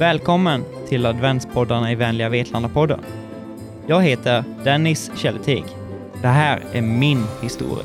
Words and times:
Välkommen 0.00 0.64
till 0.88 1.06
adventspoddarna 1.06 1.92
i 1.92 1.94
Vänliga 1.94 2.28
Vetlanda-podden. 2.28 3.00
Jag 3.86 4.02
heter 4.02 4.44
Dennis 4.64 5.10
Källetig. 5.16 5.64
Det 6.22 6.28
här 6.28 6.62
är 6.72 6.82
min 6.82 7.24
historia. 7.42 7.84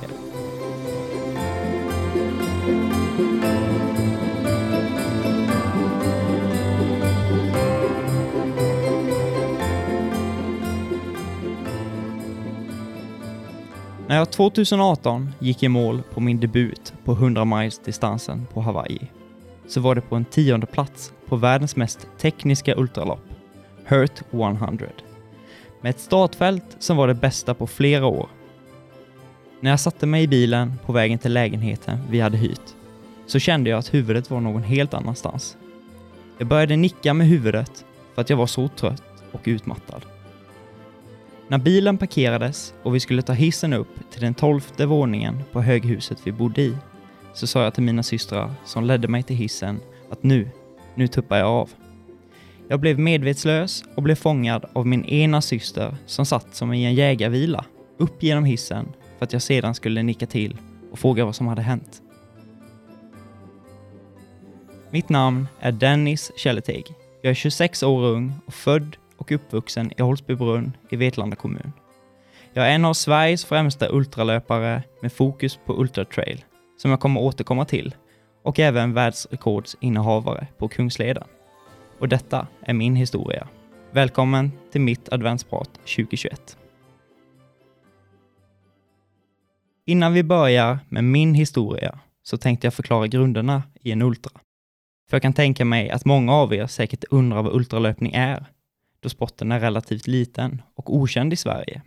När 14.08 14.18
jag 14.18 14.32
2018 14.32 15.32
gick 15.40 15.64
i 15.64 15.68
mål 15.68 16.04
på 16.14 16.20
min 16.20 16.40
debut 16.40 16.94
på 17.04 17.12
100 17.12 17.46
miles 17.46 17.80
distansen 17.80 18.48
på 18.54 18.62
Hawaii 18.62 19.10
så 19.68 19.82
var 19.82 19.96
det 19.96 20.02
på 20.02 20.16
en 20.16 20.26
tionde 20.26 20.66
plats 20.66 21.14
på 21.26 21.36
världens 21.36 21.76
mest 21.76 22.08
tekniska 22.18 22.76
ultralopp, 22.76 23.24
Hurt 23.86 24.22
100, 24.32 24.88
med 25.82 25.90
ett 25.90 26.00
startfält 26.00 26.76
som 26.80 26.98
var 26.98 27.08
det 27.08 27.14
bästa 27.14 27.54
på 27.54 27.68
flera 27.68 28.06
år. 28.06 28.30
När 29.60 29.70
jag 29.70 29.80
satte 29.80 30.06
mig 30.06 30.24
i 30.24 30.28
bilen 30.28 30.74
på 30.86 30.92
vägen 30.92 31.20
till 31.20 31.34
lägenheten 31.34 32.00
vi 32.10 32.20
hade 32.20 32.38
hyrt 32.38 32.76
så 33.26 33.40
kände 33.40 33.70
jag 33.70 33.80
att 33.80 33.94
huvudet 33.94 34.30
var 34.30 34.42
någon 34.42 34.64
helt 34.64 34.94
annanstans. 34.94 35.58
Jag 36.38 36.48
började 36.48 36.76
nicka 36.76 37.14
med 37.14 37.28
huvudet 37.28 37.86
för 38.16 38.22
att 38.22 38.30
jag 38.30 38.38
var 38.38 38.48
så 38.48 38.68
trött 38.68 39.04
och 39.32 39.42
utmattad. 39.44 40.06
När 41.48 41.58
bilen 41.58 41.98
parkerades 41.98 42.74
och 42.84 42.96
vi 42.96 43.00
skulle 43.00 43.22
ta 43.22 43.34
hissen 43.34 43.74
upp 43.74 44.12
till 44.12 44.22
den 44.22 44.34
tolfte 44.34 44.86
våningen 44.86 45.44
på 45.52 45.62
höghuset 45.62 46.18
vi 46.24 46.32
bodde 46.32 46.62
i 46.62 46.78
så 47.36 47.48
sa 47.48 47.64
jag 47.64 47.74
till 47.74 47.84
mina 47.84 48.04
systrar 48.04 48.54
som 48.66 48.84
ledde 48.84 49.08
mig 49.08 49.24
till 49.24 49.36
hissen 49.36 49.80
att 50.10 50.24
nu, 50.24 50.50
nu 50.96 51.08
tuppar 51.08 51.38
jag 51.38 51.48
av. 51.48 51.70
Jag 52.68 52.80
blev 52.80 53.00
medvetslös 53.00 53.84
och 53.96 54.04
blev 54.04 54.16
fångad 54.16 54.66
av 54.74 54.88
min 54.88 55.06
ena 55.06 55.42
syster 55.42 55.96
som 56.06 56.26
satt 56.26 56.56
som 56.56 56.74
i 56.74 56.86
en 56.86 56.94
jägarvila 56.94 57.66
upp 57.98 58.24
genom 58.24 58.46
hissen 58.46 58.94
för 59.18 59.26
att 59.26 59.34
jag 59.34 59.42
sedan 59.42 59.76
skulle 59.76 60.04
nicka 60.04 60.26
till 60.26 60.58
och 60.92 61.00
fråga 61.00 61.26
vad 61.26 61.36
som 61.36 61.48
hade 61.48 61.62
hänt. 61.62 62.02
Mitt 64.92 65.10
namn 65.10 65.48
är 65.60 65.72
Dennis 65.72 66.32
Källeteg. 66.36 66.86
Jag 67.22 67.32
är 67.32 67.36
26 67.36 67.84
år 67.84 68.04
ung 68.04 68.34
och 68.46 68.54
född 68.54 68.98
och 69.18 69.32
uppvuxen 69.32 69.92
i 69.98 70.02
Holsbybrunn 70.02 70.78
i 70.90 70.96
Vetlanda 70.96 71.36
kommun. 71.36 71.72
Jag 72.54 72.68
är 72.68 72.76
en 72.76 72.86
av 72.86 72.94
Sveriges 72.94 73.46
främsta 73.46 73.90
ultralöpare 73.90 74.84
med 75.02 75.14
fokus 75.14 75.60
på 75.66 75.82
ultratrail, 75.82 76.44
som 76.78 76.92
jag 76.92 77.00
kommer 77.00 77.22
återkomma 77.22 77.66
till, 77.66 77.96
och 78.44 78.60
även 78.60 78.94
världsrekordsinnehavare 78.94 80.48
på 80.58 80.68
Kungsleden. 80.68 81.28
Och 82.00 82.10
detta 82.10 82.48
är 82.62 82.74
min 82.74 82.96
historia. 82.96 83.48
Välkommen 83.92 84.52
till 84.72 84.82
mitt 84.82 85.10
adventsprat 85.10 85.74
2021. 85.74 86.58
Innan 89.86 90.14
vi 90.14 90.24
börjar 90.24 90.80
med 90.90 91.04
min 91.04 91.34
historia 91.34 92.00
så 92.24 92.38
tänkte 92.38 92.68
jag 92.68 92.74
förklara 92.74 93.08
grunderna 93.08 93.64
i 93.82 93.92
en 93.92 94.02
ultra. 94.02 94.32
För 95.10 95.16
jag 95.16 95.22
kan 95.22 95.34
tänka 95.34 95.66
mig 95.66 95.90
att 95.90 96.06
många 96.06 96.34
av 96.34 96.54
er 96.54 96.68
säkert 96.68 97.04
undrar 97.10 97.44
vad 97.44 97.54
ultralöpning 97.54 98.14
är 98.14 98.46
då 99.00 99.10
sporten 99.10 99.52
är 99.52 99.60
relativt 99.60 100.08
liten 100.08 100.62
och 100.76 100.96
okänd 100.96 101.34
i 101.34 101.36
Sverige. 101.36 101.82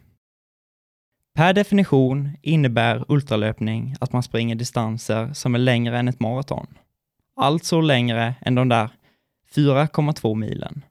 Per 1.39 1.53
definition 1.53 2.31
innebär 2.43 3.05
ultralöpning 3.09 3.97
att 4.01 4.13
man 4.13 4.23
springer 4.23 4.55
distanser 4.55 5.33
som 5.33 5.55
är 5.55 5.59
längre 5.59 5.99
än 5.99 6.09
ett 6.09 6.21
maraton. 6.21 6.67
Alltså 7.37 7.81
längre 7.81 8.35
än 8.41 8.55
de 8.55 8.69
där 8.69 8.91
4,2 9.55 10.35
milen. 10.35 10.85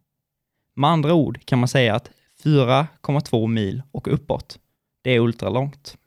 Med 0.74 0.90
andra 0.90 1.14
ord 1.14 1.46
kan 1.46 1.60
man 1.60 1.68
säga 1.68 1.96
att 1.96 2.12
4,2 2.44 3.48
mil 3.48 3.84
och 3.92 4.14
uppåt, 4.14 4.60
det 5.02 5.12
är 5.12 5.20
ultralångt. 5.20 5.98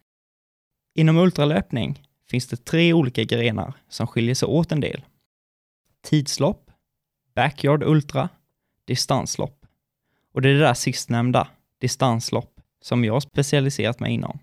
Inom 0.95 1.17
ultralöpning 1.17 2.03
finns 2.31 2.47
det 2.47 2.65
tre 2.65 2.93
olika 2.93 3.25
grenar 3.25 3.73
som 3.89 4.07
skiljer 4.07 4.35
sig 4.35 4.49
åt 4.49 4.73
en 4.73 4.81
del. 4.81 5.05
Tidslopp, 6.03 6.71
backyard 7.35 7.83
ultra, 7.83 8.29
distanslopp. 8.85 9.67
Och 10.33 10.43
det 10.43 10.49
är 10.49 10.55
det 10.55 10.61
där 10.61 10.75
sistnämnda, 10.75 11.49
distanslopp, 11.79 12.60
som 12.83 13.05
jag 13.05 13.23
specialiserat 13.23 14.01
mig 14.01 14.13
inom. 14.13 14.39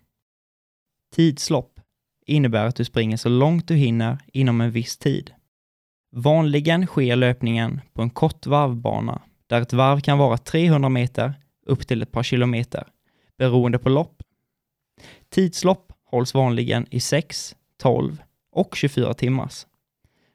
Tidslopp 1.15 1.79
innebär 2.25 2.65
att 2.65 2.75
du 2.75 2.85
springer 2.85 3.17
så 3.17 3.29
långt 3.29 3.67
du 3.67 3.75
hinner 3.75 4.17
inom 4.33 4.61
en 4.61 4.71
viss 4.71 4.97
tid. 4.97 5.33
Vanligen 6.11 6.87
sker 6.87 7.15
löpningen 7.15 7.81
på 7.93 8.01
en 8.01 8.09
kort 8.09 8.45
varvbana 8.45 9.21
där 9.47 9.61
ett 9.61 9.73
varv 9.73 9.99
kan 9.99 10.17
vara 10.17 10.37
300 10.37 10.89
meter 10.89 11.33
upp 11.65 11.87
till 11.87 12.01
ett 12.01 12.11
par 12.11 12.23
kilometer 12.23 12.87
beroende 13.37 13.79
på 13.79 13.89
lopp. 13.89 14.23
Tidslopp 15.29 15.93
hålls 16.05 16.33
vanligen 16.33 16.87
i 16.91 16.99
6, 16.99 17.55
12 17.77 18.21
och 18.51 18.75
24 18.75 19.13
timmars. 19.13 19.65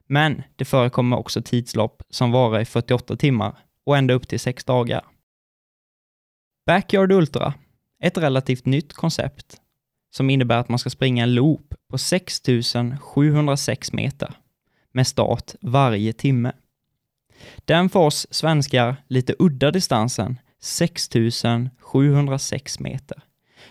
Men 0.06 0.42
det 0.56 0.64
förekommer 0.64 1.18
också 1.18 1.42
tidslopp 1.42 2.02
som 2.10 2.32
varar 2.32 2.60
i 2.60 2.64
48 2.64 3.16
timmar 3.16 3.58
och 3.86 3.96
ända 3.96 4.14
upp 4.14 4.28
till 4.28 4.40
6 4.40 4.64
dagar. 4.64 5.04
Backyard 6.66 7.12
Ultra, 7.12 7.54
ett 8.02 8.18
relativt 8.18 8.66
nytt 8.66 8.92
koncept 8.92 9.56
som 10.10 10.30
innebär 10.30 10.56
att 10.56 10.68
man 10.68 10.78
ska 10.78 10.90
springa 10.90 11.22
en 11.22 11.34
loop 11.34 11.74
på 11.90 11.98
6706 11.98 13.92
meter 13.92 14.34
med 14.92 15.06
start 15.06 15.54
varje 15.60 16.12
timme. 16.12 16.52
Den 17.64 17.88
för 17.88 18.00
oss 18.00 18.26
svenskar 18.30 18.96
lite 19.08 19.34
udda 19.38 19.70
distansen 19.70 20.38
6706 20.60 22.80
meter. 22.80 23.22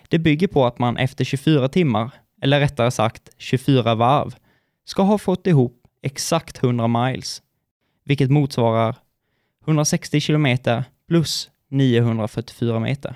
Det 0.08 0.20
bygger 0.20 0.48
på 0.48 0.66
att 0.66 0.80
man 0.80 0.98
efter 0.98 1.24
24 1.24 1.70
timmar, 1.70 2.12
eller 2.42 2.60
rättare 2.60 2.92
sagt 2.92 3.30
24 3.38 3.96
varv, 3.96 4.36
ska 4.86 5.04
ha 5.04 5.18
fått 5.18 5.48
ihop 5.48 5.88
exakt 6.02 6.64
100 6.64 6.88
miles, 6.88 7.42
vilket 8.04 8.32
motsvarar 8.32 8.96
160 9.66 10.20
kilometer 10.20 10.84
plus 11.08 11.50
944 11.70 12.80
meter. 12.80 13.16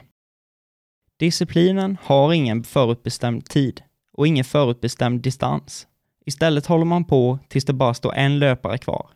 Disciplinen 1.17 1.97
har 2.01 2.33
ingen 2.33 2.63
förutbestämd 2.63 3.45
tid 3.45 3.81
och 4.13 4.27
ingen 4.27 4.45
förutbestämd 4.45 5.21
distans. 5.21 5.87
Istället 6.25 6.65
håller 6.65 6.85
man 6.85 7.05
på 7.05 7.39
tills 7.47 7.65
det 7.65 7.73
bara 7.73 7.93
står 7.93 8.13
en 8.13 8.39
löpare 8.39 8.77
kvar. 8.77 9.09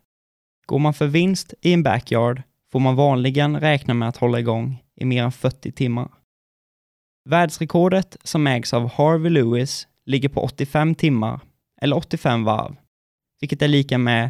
Går 0.65 0.79
man 0.79 0.93
för 0.93 1.07
vinst 1.07 1.53
i 1.61 1.73
en 1.73 1.83
backyard 1.83 2.41
får 2.71 2.79
man 2.79 2.95
vanligen 2.95 3.59
räkna 3.59 3.93
med 3.93 4.09
att 4.09 4.17
hålla 4.17 4.39
igång 4.39 4.83
i 4.95 5.05
mer 5.05 5.23
än 5.23 5.31
40 5.31 5.71
timmar. 5.71 6.09
Världsrekordet 7.25 8.17
som 8.23 8.47
ägs 8.47 8.73
av 8.73 8.91
Harvey 8.91 9.29
Lewis 9.29 9.87
ligger 10.05 10.29
på 10.29 10.41
85 10.41 10.95
timmar, 10.95 11.39
eller 11.81 11.97
85 11.97 12.43
varv, 12.43 12.75
vilket 13.39 13.61
är 13.61 13.67
lika 13.67 13.97
med 13.97 14.29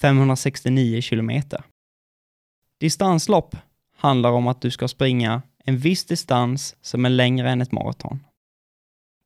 569 0.00 1.00
kilometer. 1.00 1.64
Distanslopp 2.80 3.56
handlar 3.96 4.30
om 4.30 4.48
att 4.48 4.62
du 4.62 4.70
ska 4.70 4.88
springa 4.88 5.42
en 5.64 5.78
viss 5.78 6.04
distans 6.04 6.76
som 6.80 7.04
är 7.04 7.10
längre 7.10 7.50
än 7.50 7.60
ett 7.60 7.72
maraton. 7.72 8.24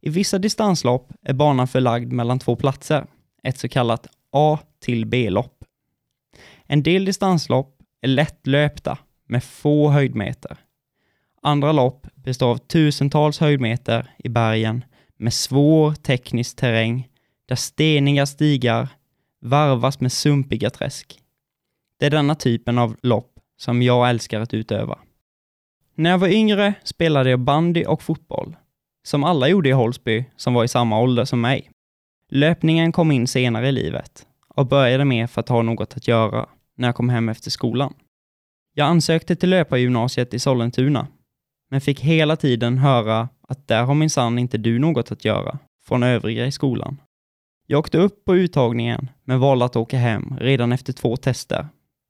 I 0.01 0.11
vissa 0.11 0.39
distanslopp 0.39 1.13
är 1.23 1.33
banan 1.33 1.69
förlagd 1.69 2.13
mellan 2.13 2.39
två 2.39 2.57
platser, 2.57 3.07
ett 3.43 3.59
så 3.59 3.69
kallat 3.69 4.07
A 4.31 4.59
till 4.81 5.07
B-lopp. 5.07 5.65
En 6.67 6.83
del 6.83 7.05
distanslopp 7.05 7.83
är 8.01 8.09
lättlöpta 8.09 8.99
med 9.29 9.45
få 9.45 9.91
höjdmeter. 9.91 10.57
Andra 11.43 11.73
lopp 11.73 12.07
består 12.15 12.51
av 12.51 12.57
tusentals 12.57 13.41
höjdmeter 13.41 14.15
i 14.19 14.29
bergen 14.29 14.85
med 15.17 15.35
svår 15.35 15.95
teknisk 15.95 16.57
terräng 16.57 17.09
där 17.47 17.57
steniga 17.57 18.27
stigar 18.27 18.89
varvas 19.41 20.01
med 20.01 20.13
sumpiga 20.13 20.71
träsk. 20.71 21.21
Det 21.99 22.07
är 22.07 22.11
denna 22.11 22.35
typen 22.35 22.79
av 22.79 22.97
lopp 23.03 23.41
som 23.57 23.83
jag 23.83 24.09
älskar 24.09 24.41
att 24.41 24.55
utöva. 24.55 24.99
När 25.95 26.11
jag 26.11 26.19
var 26.19 26.29
yngre 26.29 26.75
spelade 26.85 27.31
jag 27.31 27.41
bandy 27.41 27.85
och 27.85 28.03
fotboll, 28.03 28.57
som 29.07 29.25
alla 29.25 29.49
gjorde 29.49 29.69
i 29.69 29.73
Holsby 29.73 30.25
som 30.37 30.55
var 30.55 30.65
i 30.65 30.69
samma 30.69 31.01
ålder 31.01 31.25
som 31.25 31.41
mig. 31.41 31.71
Löpningen 32.31 32.93
kom 32.93 33.13
in 33.13 33.27
senare 33.27 33.69
i 33.69 33.73
livet 33.73 34.27
och 34.49 34.67
började 34.67 35.05
med 35.05 35.31
för 35.31 35.41
att 35.41 35.49
ha 35.49 35.63
något 35.63 35.97
att 35.97 36.09
göra 36.09 36.47
när 36.77 36.89
jag 36.89 36.95
kom 36.95 37.09
hem 37.09 37.29
efter 37.29 37.51
skolan. 37.51 37.95
Jag 38.75 38.87
ansökte 38.87 39.37
till 39.37 39.51
löpargymnasiet 39.51 40.35
i 40.35 40.39
Sollentuna, 40.39 41.07
men 41.71 41.81
fick 41.81 42.01
hela 42.01 42.37
tiden 42.37 42.79
höra 42.79 43.29
att 43.49 43.69
där 43.69 43.85
har 43.85 43.95
minsann 43.95 44.39
inte 44.39 44.59
du 44.59 44.79
något 44.79 45.13
att 45.13 45.25
göra 45.25 45.59
från 45.87 46.03
övriga 46.03 46.47
i 46.47 46.53
skolan. 46.53 47.01
Jag 47.67 47.79
åkte 47.79 47.99
upp 47.99 48.25
på 48.25 48.37
uttagningen, 48.37 49.11
men 49.25 49.41
valde 49.41 49.65
att 49.65 49.77
åka 49.77 49.99
hem 49.99 50.37
redan 50.41 50.73
efter 50.73 50.93
två 50.93 51.17
tester 51.17 51.69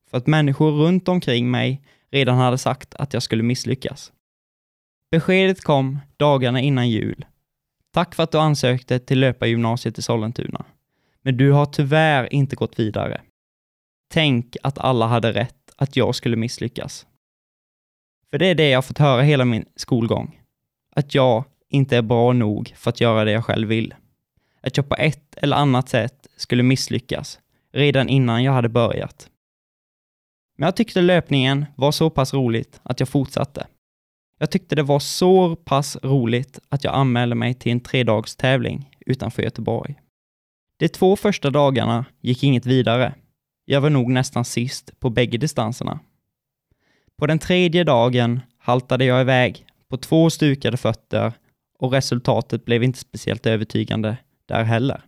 för 0.09 0.17
att 0.17 0.27
människor 0.27 0.71
runt 0.71 1.07
omkring 1.07 1.51
mig 1.51 1.81
redan 2.15 2.37
hade 2.37 2.57
sagt 2.57 2.95
att 2.95 3.13
jag 3.13 3.23
skulle 3.23 3.43
misslyckas. 3.43 4.13
Beskedet 5.11 5.63
kom 5.63 5.99
dagarna 6.17 6.61
innan 6.61 6.89
jul. 6.89 7.25
Tack 7.93 8.15
för 8.15 8.23
att 8.23 8.31
du 8.31 8.37
ansökte 8.37 8.99
till 8.99 9.19
löpargymnasiet 9.19 9.97
i 9.97 10.01
Sollentuna. 10.01 10.65
Men 11.21 11.37
du 11.37 11.51
har 11.51 11.65
tyvärr 11.65 12.33
inte 12.33 12.55
gått 12.55 12.79
vidare. 12.79 13.21
Tänk 14.13 14.57
att 14.63 14.77
alla 14.77 15.07
hade 15.07 15.31
rätt 15.33 15.73
att 15.75 15.95
jag 15.95 16.15
skulle 16.15 16.35
misslyckas. 16.35 17.07
För 18.31 18.37
det 18.39 18.47
är 18.47 18.55
det 18.55 18.69
jag 18.69 18.85
fått 18.85 18.97
höra 18.97 19.21
hela 19.21 19.45
min 19.45 19.65
skolgång. 19.75 20.41
Att 20.95 21.15
jag 21.15 21.43
inte 21.69 21.97
är 21.97 22.01
bra 22.01 22.33
nog 22.33 22.73
för 22.75 22.89
att 22.89 23.01
göra 23.01 23.23
det 23.23 23.31
jag 23.31 23.45
själv 23.45 23.67
vill. 23.67 23.93
Att 24.61 24.77
jag 24.77 24.89
på 24.89 24.95
ett 24.95 25.37
eller 25.37 25.57
annat 25.57 25.89
sätt 25.89 26.27
skulle 26.37 26.63
misslyckas 26.63 27.39
redan 27.73 28.09
innan 28.09 28.43
jag 28.43 28.53
hade 28.53 28.69
börjat. 28.69 29.29
Men 30.55 30.67
jag 30.67 30.75
tyckte 30.75 31.01
löpningen 31.01 31.65
var 31.75 31.91
så 31.91 32.09
pass 32.09 32.33
roligt 32.33 32.79
att 32.83 32.99
jag 32.99 33.09
fortsatte. 33.09 33.67
Jag 34.39 34.51
tyckte 34.51 34.75
det 34.75 34.83
var 34.83 34.99
så 34.99 35.55
pass 35.55 35.97
roligt 36.03 36.59
att 36.69 36.83
jag 36.83 36.95
anmälde 36.95 37.35
mig 37.35 37.53
till 37.53 37.71
en 37.71 37.79
tredagstävling 37.79 38.89
utanför 39.05 39.43
Göteborg. 39.43 39.95
De 40.79 40.87
två 40.87 41.15
första 41.15 41.49
dagarna 41.49 42.05
gick 42.21 42.43
inget 42.43 42.65
vidare. 42.65 43.13
Jag 43.65 43.81
var 43.81 43.89
nog 43.89 44.11
nästan 44.11 44.45
sist 44.45 44.99
på 44.99 45.09
bägge 45.09 45.37
distanserna. 45.37 45.99
På 47.17 47.27
den 47.27 47.39
tredje 47.39 47.83
dagen 47.83 48.39
haltade 48.57 49.05
jag 49.05 49.21
iväg 49.21 49.65
på 49.89 49.97
två 49.97 50.29
stukade 50.29 50.77
fötter 50.77 51.33
och 51.79 51.91
resultatet 51.91 52.65
blev 52.65 52.83
inte 52.83 52.99
speciellt 52.99 53.45
övertygande 53.45 54.17
där 54.45 54.63
heller. 54.63 55.01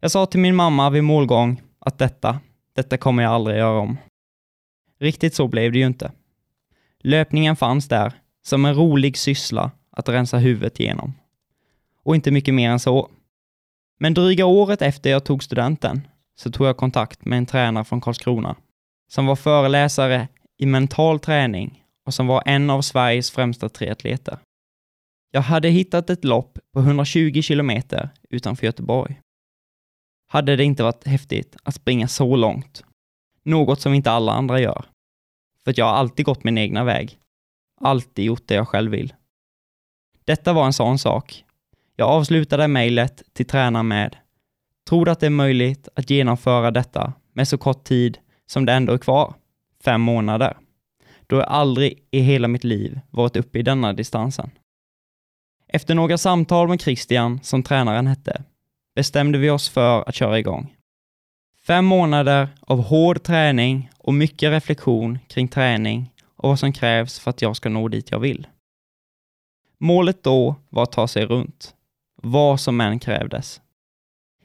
Jag 0.00 0.10
sa 0.10 0.26
till 0.26 0.40
min 0.40 0.56
mamma 0.56 0.90
vid 0.90 1.04
målgång 1.04 1.62
att 1.78 1.98
detta, 1.98 2.40
detta 2.72 2.96
kommer 2.96 3.22
jag 3.22 3.32
aldrig 3.32 3.58
göra 3.58 3.78
om. 3.78 3.96
Riktigt 5.00 5.34
så 5.34 5.48
blev 5.48 5.72
det 5.72 5.78
ju 5.78 5.86
inte. 5.86 6.12
Löpningen 6.98 7.56
fanns 7.56 7.88
där 7.88 8.12
som 8.42 8.64
en 8.64 8.74
rolig 8.74 9.18
syssla 9.18 9.70
att 9.90 10.08
rensa 10.08 10.38
huvudet 10.38 10.80
igenom. 10.80 11.12
Och 12.02 12.14
inte 12.14 12.30
mycket 12.30 12.54
mer 12.54 12.70
än 12.70 12.80
så. 12.80 13.10
Men 13.98 14.14
dryga 14.14 14.46
året 14.46 14.82
efter 14.82 15.10
jag 15.10 15.24
tog 15.24 15.42
studenten 15.42 16.08
så 16.34 16.50
tog 16.50 16.66
jag 16.66 16.76
kontakt 16.76 17.24
med 17.24 17.38
en 17.38 17.46
tränare 17.46 17.84
från 17.84 18.00
Karlskrona 18.00 18.56
som 19.10 19.26
var 19.26 19.36
föreläsare 19.36 20.28
i 20.58 20.66
mental 20.66 21.20
träning 21.20 21.84
och 22.06 22.14
som 22.14 22.26
var 22.26 22.42
en 22.46 22.70
av 22.70 22.82
Sveriges 22.82 23.30
främsta 23.30 23.68
triatleter. 23.68 24.38
Jag 25.30 25.40
hade 25.40 25.68
hittat 25.68 26.10
ett 26.10 26.24
lopp 26.24 26.58
på 26.72 26.80
120 26.80 27.42
kilometer 27.42 28.08
utanför 28.30 28.66
Göteborg. 28.66 29.20
Hade 30.28 30.56
det 30.56 30.64
inte 30.64 30.82
varit 30.82 31.06
häftigt 31.06 31.56
att 31.62 31.74
springa 31.74 32.08
så 32.08 32.36
långt? 32.36 32.84
Något 33.50 33.80
som 33.80 33.94
inte 33.94 34.10
alla 34.10 34.32
andra 34.32 34.60
gör. 34.60 34.84
För 35.64 35.74
jag 35.76 35.84
har 35.84 35.92
alltid 35.92 36.26
gått 36.26 36.44
min 36.44 36.58
egna 36.58 36.84
väg. 36.84 37.18
Alltid 37.80 38.24
gjort 38.24 38.42
det 38.46 38.54
jag 38.54 38.68
själv 38.68 38.90
vill. 38.90 39.14
Detta 40.24 40.52
var 40.52 40.66
en 40.66 40.72
sån 40.72 40.98
sak. 40.98 41.44
Jag 41.96 42.08
avslutade 42.08 42.68
mejlet 42.68 43.22
till 43.32 43.46
tränaren 43.46 43.88
med 43.88 44.16
Tror 44.88 45.04
du 45.04 45.10
att 45.10 45.20
det 45.20 45.26
är 45.26 45.30
möjligt 45.30 45.88
att 45.94 46.10
genomföra 46.10 46.70
detta 46.70 47.12
med 47.32 47.48
så 47.48 47.58
kort 47.58 47.84
tid 47.84 48.18
som 48.46 48.66
det 48.66 48.72
ändå 48.72 48.92
är 48.92 48.98
kvar? 48.98 49.34
Fem 49.84 50.00
månader. 50.00 50.56
Då 51.26 51.36
jag 51.36 51.48
aldrig 51.48 52.06
i 52.10 52.20
hela 52.20 52.48
mitt 52.48 52.64
liv 52.64 53.00
varit 53.10 53.36
uppe 53.36 53.58
i 53.58 53.62
denna 53.62 53.92
distansen. 53.92 54.50
Efter 55.68 55.94
några 55.94 56.18
samtal 56.18 56.68
med 56.68 56.80
Christian, 56.80 57.40
som 57.42 57.62
tränaren 57.62 58.06
hette, 58.06 58.44
bestämde 58.94 59.38
vi 59.38 59.50
oss 59.50 59.68
för 59.68 60.08
att 60.08 60.14
köra 60.14 60.38
igång. 60.38 60.76
Fem 61.62 61.84
månader 61.84 62.48
av 62.60 62.82
hård 62.82 63.22
träning 63.22 63.90
och 63.98 64.14
mycket 64.14 64.50
reflektion 64.50 65.18
kring 65.28 65.48
träning 65.48 66.12
och 66.36 66.48
vad 66.48 66.58
som 66.58 66.72
krävs 66.72 67.18
för 67.18 67.30
att 67.30 67.42
jag 67.42 67.56
ska 67.56 67.68
nå 67.68 67.88
dit 67.88 68.10
jag 68.10 68.18
vill. 68.18 68.46
Målet 69.78 70.22
då 70.22 70.54
var 70.68 70.82
att 70.82 70.92
ta 70.92 71.08
sig 71.08 71.26
runt, 71.26 71.74
vad 72.22 72.60
som 72.60 72.80
än 72.80 72.98
krävdes. 72.98 73.60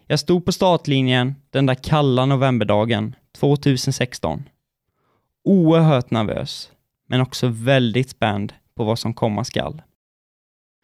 Jag 0.07 0.19
stod 0.19 0.45
på 0.45 0.51
startlinjen 0.51 1.35
den 1.49 1.65
där 1.65 1.75
kalla 1.75 2.25
novemberdagen 2.25 3.15
2016. 3.31 4.43
Oerhört 5.43 6.11
nervös, 6.11 6.71
men 7.07 7.21
också 7.21 7.47
väldigt 7.47 8.09
spänd 8.09 8.53
på 8.75 8.83
vad 8.83 8.99
som 8.99 9.13
komma 9.13 9.43
skall. 9.43 9.81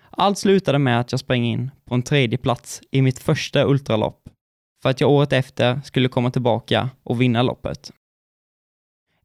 Allt 0.09 0.37
slutade 0.37 0.79
med 0.79 0.99
att 0.99 1.11
jag 1.11 1.19
sprang 1.19 1.45
in 1.45 1.71
på 1.85 1.95
en 1.95 2.03
tredje 2.03 2.37
plats 2.37 2.81
i 2.91 3.01
mitt 3.01 3.19
första 3.19 3.65
ultralopp 3.65 4.20
för 4.81 4.89
att 4.89 5.01
jag 5.01 5.09
året 5.09 5.33
efter 5.33 5.81
skulle 5.83 6.09
komma 6.09 6.31
tillbaka 6.31 6.89
och 7.03 7.21
vinna 7.21 7.41
loppet. 7.41 7.91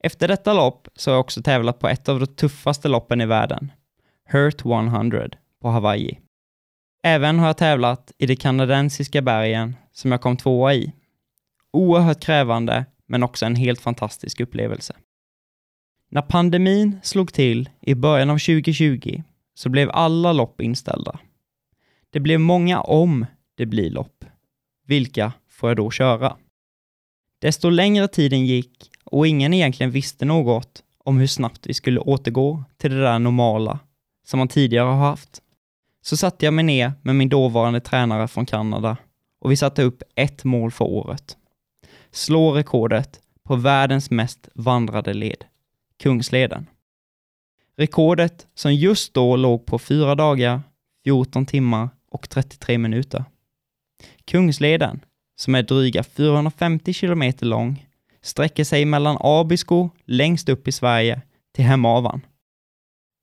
Efter 0.02 0.28
detta 0.28 0.52
lopp 0.52 0.88
så 0.94 1.10
har 1.10 1.14
jag 1.14 1.20
också 1.20 1.42
tävlat 1.42 1.78
på 1.78 1.88
ett 1.88 2.08
av 2.08 2.20
de 2.20 2.26
tuffaste 2.26 2.88
loppen 2.88 3.20
i 3.20 3.26
världen, 3.26 3.72
Hurt 4.24 4.64
100 4.64 5.28
på 5.62 5.68
Hawaii. 5.68 6.18
Även 7.02 7.38
har 7.38 7.46
jag 7.46 7.56
tävlat 7.56 8.12
i 8.18 8.26
de 8.26 8.36
kanadensiska 8.36 9.22
bergen 9.22 9.76
som 9.92 10.12
jag 10.12 10.20
kom 10.20 10.36
tvåa 10.36 10.74
i. 10.74 10.92
Oerhört 11.72 12.20
krävande, 12.20 12.84
men 13.06 13.22
också 13.22 13.46
en 13.46 13.56
helt 13.56 13.80
fantastisk 13.80 14.40
upplevelse. 14.40 14.94
När 16.10 16.22
pandemin 16.22 17.00
slog 17.02 17.32
till 17.32 17.70
i 17.80 17.94
början 17.94 18.30
av 18.30 18.38
2020 18.38 19.22
så 19.54 19.68
blev 19.68 19.90
alla 19.90 20.32
lopp 20.32 20.60
inställda. 20.60 21.18
Det 22.10 22.20
blev 22.20 22.40
många 22.40 22.80
om 22.80 23.26
det 23.54 23.66
blir 23.66 23.90
lopp. 23.90 24.24
Vilka 24.86 25.32
får 25.56 25.70
jag 25.70 25.76
då 25.76 25.90
köra? 25.90 26.36
Desto 27.38 27.70
längre 27.70 28.08
tiden 28.08 28.46
gick 28.46 28.90
och 29.04 29.26
ingen 29.26 29.54
egentligen 29.54 29.90
visste 29.90 30.24
något 30.24 30.82
om 30.98 31.18
hur 31.18 31.26
snabbt 31.26 31.66
vi 31.66 31.74
skulle 31.74 32.00
återgå 32.00 32.64
till 32.76 32.90
det 32.90 33.00
där 33.00 33.18
normala 33.18 33.78
som 34.26 34.38
man 34.38 34.48
tidigare 34.48 34.86
har 34.86 34.96
haft, 34.96 35.42
så 36.02 36.16
satte 36.16 36.44
jag 36.44 36.54
mig 36.54 36.64
ner 36.64 36.92
med 37.02 37.16
min 37.16 37.28
dåvarande 37.28 37.80
tränare 37.80 38.28
från 38.28 38.46
Kanada 38.46 38.96
och 39.40 39.50
vi 39.50 39.56
satte 39.56 39.82
upp 39.82 40.02
ett 40.14 40.44
mål 40.44 40.70
för 40.70 40.84
året. 40.84 41.36
Slå 42.10 42.52
rekordet 42.52 43.20
på 43.42 43.56
världens 43.56 44.10
mest 44.10 44.48
vandrade 44.54 45.14
led, 45.14 45.44
Kungsleden. 46.02 46.66
Rekordet 47.76 48.46
som 48.54 48.74
just 48.74 49.14
då 49.14 49.36
låg 49.36 49.66
på 49.66 49.78
4 49.78 50.14
dagar, 50.14 50.62
14 51.04 51.46
timmar 51.46 51.88
och 52.10 52.28
33 52.28 52.78
minuter. 52.78 53.24
Kungsleden, 54.24 55.00
som 55.36 55.54
är 55.54 55.62
dryga 55.62 56.02
450 56.02 56.92
kilometer 56.92 57.46
lång, 57.46 57.86
sträcker 58.22 58.64
sig 58.64 58.84
mellan 58.84 59.16
Abisko 59.20 59.90
längst 60.04 60.48
upp 60.48 60.68
i 60.68 60.72
Sverige 60.72 61.22
till 61.54 61.64
Hemavan. 61.64 62.20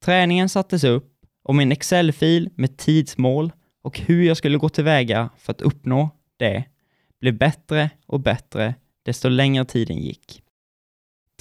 Träningen 0.03 0.49
sattes 0.49 0.83
upp 0.83 1.13
och 1.43 1.55
min 1.55 1.71
Excel-fil 1.71 2.49
med 2.55 2.77
tidsmål 2.77 3.51
och 3.81 3.99
hur 3.99 4.23
jag 4.23 4.37
skulle 4.37 4.57
gå 4.57 4.69
tillväga 4.69 5.29
för 5.37 5.51
att 5.51 5.61
uppnå 5.61 6.09
det 6.37 6.63
blev 7.19 7.37
bättre 7.37 7.89
och 8.05 8.19
bättre 8.19 8.75
desto 9.03 9.29
längre 9.29 9.65
tiden 9.65 9.97
gick. 9.97 10.43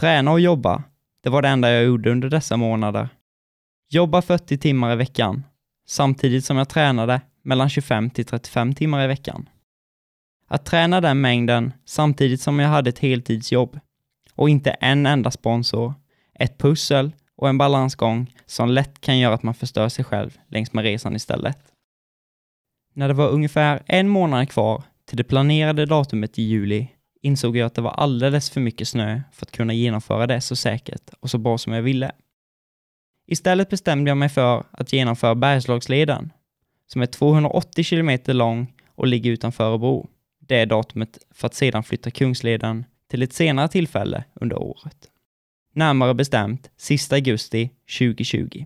Träna 0.01 0.31
och 0.33 0.41
jobba, 0.41 0.83
det 1.23 1.31
var 1.31 1.43
det 1.43 1.49
enda 1.49 1.71
jag 1.71 1.85
gjorde 1.85 2.11
under 2.11 2.31
dessa 2.31 2.57
månader. 2.57 3.09
Jobba 3.91 4.23
40 4.23 4.59
timmar 4.59 4.93
i 4.93 4.97
veckan, 4.97 5.45
samtidigt 5.87 6.45
som 6.45 6.57
jag 6.57 6.69
tränade 6.69 7.21
mellan 7.43 7.71
25 7.71 8.11
till 8.11 8.25
35 8.25 8.75
timmar 8.75 9.05
i 9.05 9.07
veckan. 9.07 9.49
Att 10.53 10.65
träna 10.65 11.01
den 11.01 11.21
mängden 11.21 11.73
samtidigt 11.85 12.41
som 12.41 12.59
jag 12.59 12.69
hade 12.69 12.91
ett 12.91 12.99
heltidsjobb 12.99 13.81
och 14.35 14.51
inte 14.51 14.71
en 14.71 15.07
enda 15.07 15.31
sponsor, 15.31 15.95
ett 16.35 16.59
pussel 16.59 17.13
och 17.37 17.49
en 17.49 17.59
balansgång 17.59 18.35
som 18.47 18.69
lätt 18.69 19.01
kan 19.01 19.19
göra 19.19 19.35
att 19.35 19.43
man 19.43 19.55
förstör 19.55 19.89
sig 19.89 20.05
själv 20.05 20.39
längs 20.49 20.73
med 20.73 20.85
resan 20.85 21.17
istället. 21.17 21.59
När 22.95 23.09
det 23.09 23.15
var 23.15 23.29
ungefär 23.29 23.83
en 23.87 24.09
månad 24.09 24.51
kvar 24.51 24.83
till 25.09 25.17
det 25.17 25.25
planerade 25.25 25.87
datumet 25.87 26.39
i 26.39 26.43
juli 26.43 26.89
insåg 27.23 27.57
jag 27.57 27.67
att 27.67 27.75
det 27.75 27.83
var 27.83 27.91
alldeles 27.91 28.51
för 28.51 28.61
mycket 28.61 28.89
snö 28.89 29.21
för 29.33 29.47
att 29.47 29.53
kunna 29.53 29.73
genomföra 29.73 30.27
det 30.27 30.41
så 30.41 30.57
säkert 30.57 31.11
och 31.21 31.31
så 31.31 31.39
bra 31.39 31.59
som 31.59 31.73
jag 31.73 31.83
ville. 31.83 32.13
Istället 33.27 33.71
bestämde 33.71 34.11
jag 34.11 34.19
mig 34.19 34.29
för 34.29 34.65
att 34.71 34.93
genomföra 34.93 35.35
Bergslagsleden, 35.35 36.33
som 36.87 37.03
är 37.03 37.07
280 37.07 37.85
kilometer 37.85 38.35
lång 38.35 38.75
och 38.95 39.07
ligger 39.07 39.31
utanför 39.31 39.65
Örebro. 39.65 40.09
Det 40.47 40.65
datumet 40.65 41.19
för 41.31 41.47
att 41.47 41.55
sedan 41.55 41.83
flytta 41.83 42.11
Kungsleden 42.11 42.85
till 43.09 43.23
ett 43.23 43.33
senare 43.33 43.69
tillfälle 43.69 44.25
under 44.35 44.63
året. 44.63 45.11
Närmare 45.75 46.15
bestämt 46.15 46.71
sista 46.77 47.15
augusti 47.15 47.71
2020. 47.99 48.65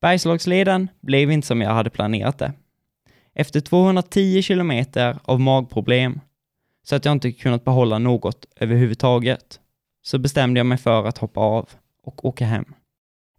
Bergslagsleden 0.00 0.88
blev 1.00 1.30
inte 1.30 1.46
som 1.46 1.60
jag 1.60 1.70
hade 1.70 1.90
planerat 1.90 2.38
det. 2.38 2.52
Efter 3.34 3.60
210 3.60 4.42
kilometer 4.42 5.18
av 5.22 5.40
magproblem, 5.40 6.20
så 6.82 6.96
att 6.96 7.04
jag 7.04 7.12
inte 7.12 7.32
kunnat 7.32 7.64
behålla 7.64 7.98
något 7.98 8.46
överhuvudtaget, 8.56 9.60
så 10.02 10.18
bestämde 10.18 10.60
jag 10.60 10.66
mig 10.66 10.78
för 10.78 11.04
att 11.06 11.18
hoppa 11.18 11.40
av 11.40 11.68
och 12.02 12.24
åka 12.24 12.44
hem. 12.44 12.64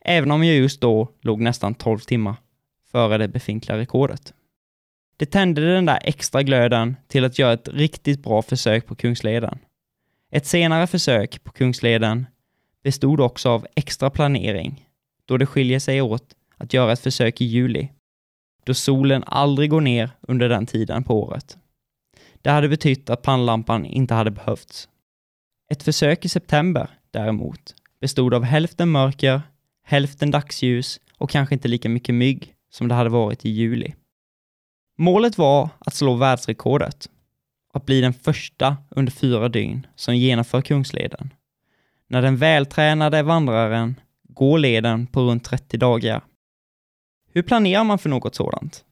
Även 0.06 0.32
om 0.32 0.44
jag 0.44 0.56
just 0.56 0.82
då 0.82 1.08
låg 1.22 1.42
nästan 1.42 1.74
12 1.74 2.00
timmar 2.00 2.36
före 2.92 3.18
det 3.18 3.28
befintliga 3.28 3.78
rekordet. 3.78 4.34
Det 5.22 5.26
tände 5.26 5.74
den 5.74 5.86
där 5.86 6.00
extra 6.02 6.44
glöden 6.44 6.96
till 7.08 7.26
att 7.26 7.40
göra 7.40 7.54
ett 7.54 7.68
riktigt 7.68 8.24
bra 8.24 8.42
försök 8.42 8.86
på 8.86 8.96
Kungsleden. 8.96 9.60
Ett 10.32 10.46
senare 10.46 10.88
försök 10.88 11.44
på 11.44 11.52
Kungsleden 11.52 12.26
bestod 12.84 13.20
också 13.20 13.50
av 13.50 13.68
extra 13.76 14.10
planering, 14.10 14.86
då 15.26 15.38
det 15.38 15.46
skiljer 15.46 15.80
sig 15.80 16.02
åt 16.02 16.36
att 16.58 16.74
göra 16.74 16.92
ett 16.92 17.00
försök 17.00 17.42
i 17.42 17.46
juli, 17.46 17.90
då 18.66 18.74
solen 18.74 19.24
aldrig 19.26 19.70
går 19.70 19.82
ner 19.82 20.10
under 20.22 20.50
den 20.50 20.66
tiden 20.66 21.04
på 21.04 21.24
året. 21.24 21.58
Det 22.42 22.50
hade 22.50 22.70
betytt 22.70 23.10
att 23.10 23.22
pannlampan 23.22 23.86
inte 23.86 24.14
hade 24.14 24.32
behövts. 24.32 24.90
Ett 25.72 25.84
försök 25.84 26.26
i 26.26 26.30
september 26.30 26.90
däremot, 27.12 27.76
bestod 28.00 28.34
av 28.34 28.44
hälften 28.44 28.90
mörker, 28.92 29.42
hälften 29.84 30.32
dagsljus 30.32 31.00
och 31.18 31.30
kanske 31.30 31.56
inte 31.56 31.68
lika 31.68 31.90
mycket 31.90 32.16
mygg 32.16 32.54
som 32.72 32.88
det 32.88 32.96
hade 32.96 33.10
varit 33.10 33.46
i 33.46 33.50
juli. 33.50 33.94
Målet 35.02 35.38
var 35.38 35.70
att 35.80 35.94
slå 35.94 36.16
världsrekordet, 36.16 37.10
att 37.74 37.86
bli 37.86 38.02
den 38.02 38.14
första 38.14 38.78
under 38.90 39.12
fyra 39.12 39.50
dygn 39.50 39.88
som 39.96 40.16
genomför 40.16 40.62
Kungsleden. 40.62 41.34
När 42.08 42.22
den 42.22 42.38
vältränade 42.38 43.24
vandraren 43.24 43.96
går 44.24 44.60
leden 44.60 45.08
på 45.08 45.22
runt 45.22 45.44
30 45.44 45.78
dagar. 45.78 46.22
Hur 47.34 47.42
planerar 47.42 47.84
man 47.84 48.00
för 48.00 48.10
något 48.10 48.36
sådant? 48.36 48.86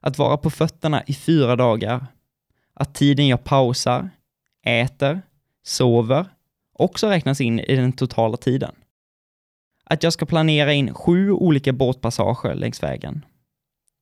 Att 0.00 0.18
vara 0.18 0.36
på 0.36 0.50
fötterna 0.50 1.02
i 1.06 1.14
fyra 1.14 1.56
dagar. 1.56 2.06
Att 2.74 2.94
tiden 2.94 3.28
jag 3.28 3.44
pausar, 3.44 4.10
äter, 4.62 5.22
sover 5.62 6.26
också 6.72 7.08
räknas 7.08 7.40
in 7.40 7.60
i 7.60 7.76
den 7.76 7.92
totala 7.92 8.36
tiden. 8.36 8.74
Att 9.84 10.02
jag 10.02 10.12
ska 10.12 10.26
planera 10.26 10.72
in 10.72 10.94
sju 10.94 11.30
olika 11.30 11.72
båtpassager 11.72 12.54
längs 12.54 12.82
vägen. 12.82 13.24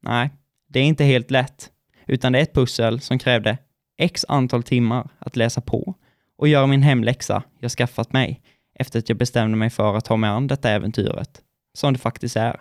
Nej, 0.02 0.30
det 0.68 0.80
är 0.80 0.84
inte 0.84 1.04
helt 1.04 1.30
lätt, 1.30 1.70
utan 2.06 2.32
det 2.32 2.38
är 2.38 2.42
ett 2.42 2.54
pussel 2.54 3.00
som 3.00 3.18
krävde 3.18 3.58
x 3.98 4.24
antal 4.28 4.62
timmar 4.62 5.10
att 5.18 5.36
läsa 5.36 5.60
på 5.60 5.94
och 6.36 6.48
göra 6.48 6.66
min 6.66 6.82
hemläxa 6.82 7.42
jag 7.60 7.70
skaffat 7.70 8.12
mig 8.12 8.42
efter 8.74 8.98
att 8.98 9.08
jag 9.08 9.18
bestämde 9.18 9.56
mig 9.56 9.70
för 9.70 9.96
att 9.96 10.04
ta 10.04 10.16
mig 10.16 10.30
an 10.30 10.46
detta 10.46 10.70
äventyret, 10.70 11.42
som 11.74 11.92
det 11.92 11.98
faktiskt 11.98 12.36
är. 12.36 12.60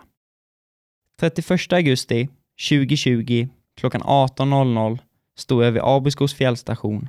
31 1.20 1.72
augusti 1.72 2.28
2020 2.68 3.48
klockan 3.76 4.02
18.00 4.02 4.98
stod 5.36 5.64
jag 5.64 5.72
vid 5.72 5.82
Abiskos 5.84 6.34
fjällstation. 6.34 7.08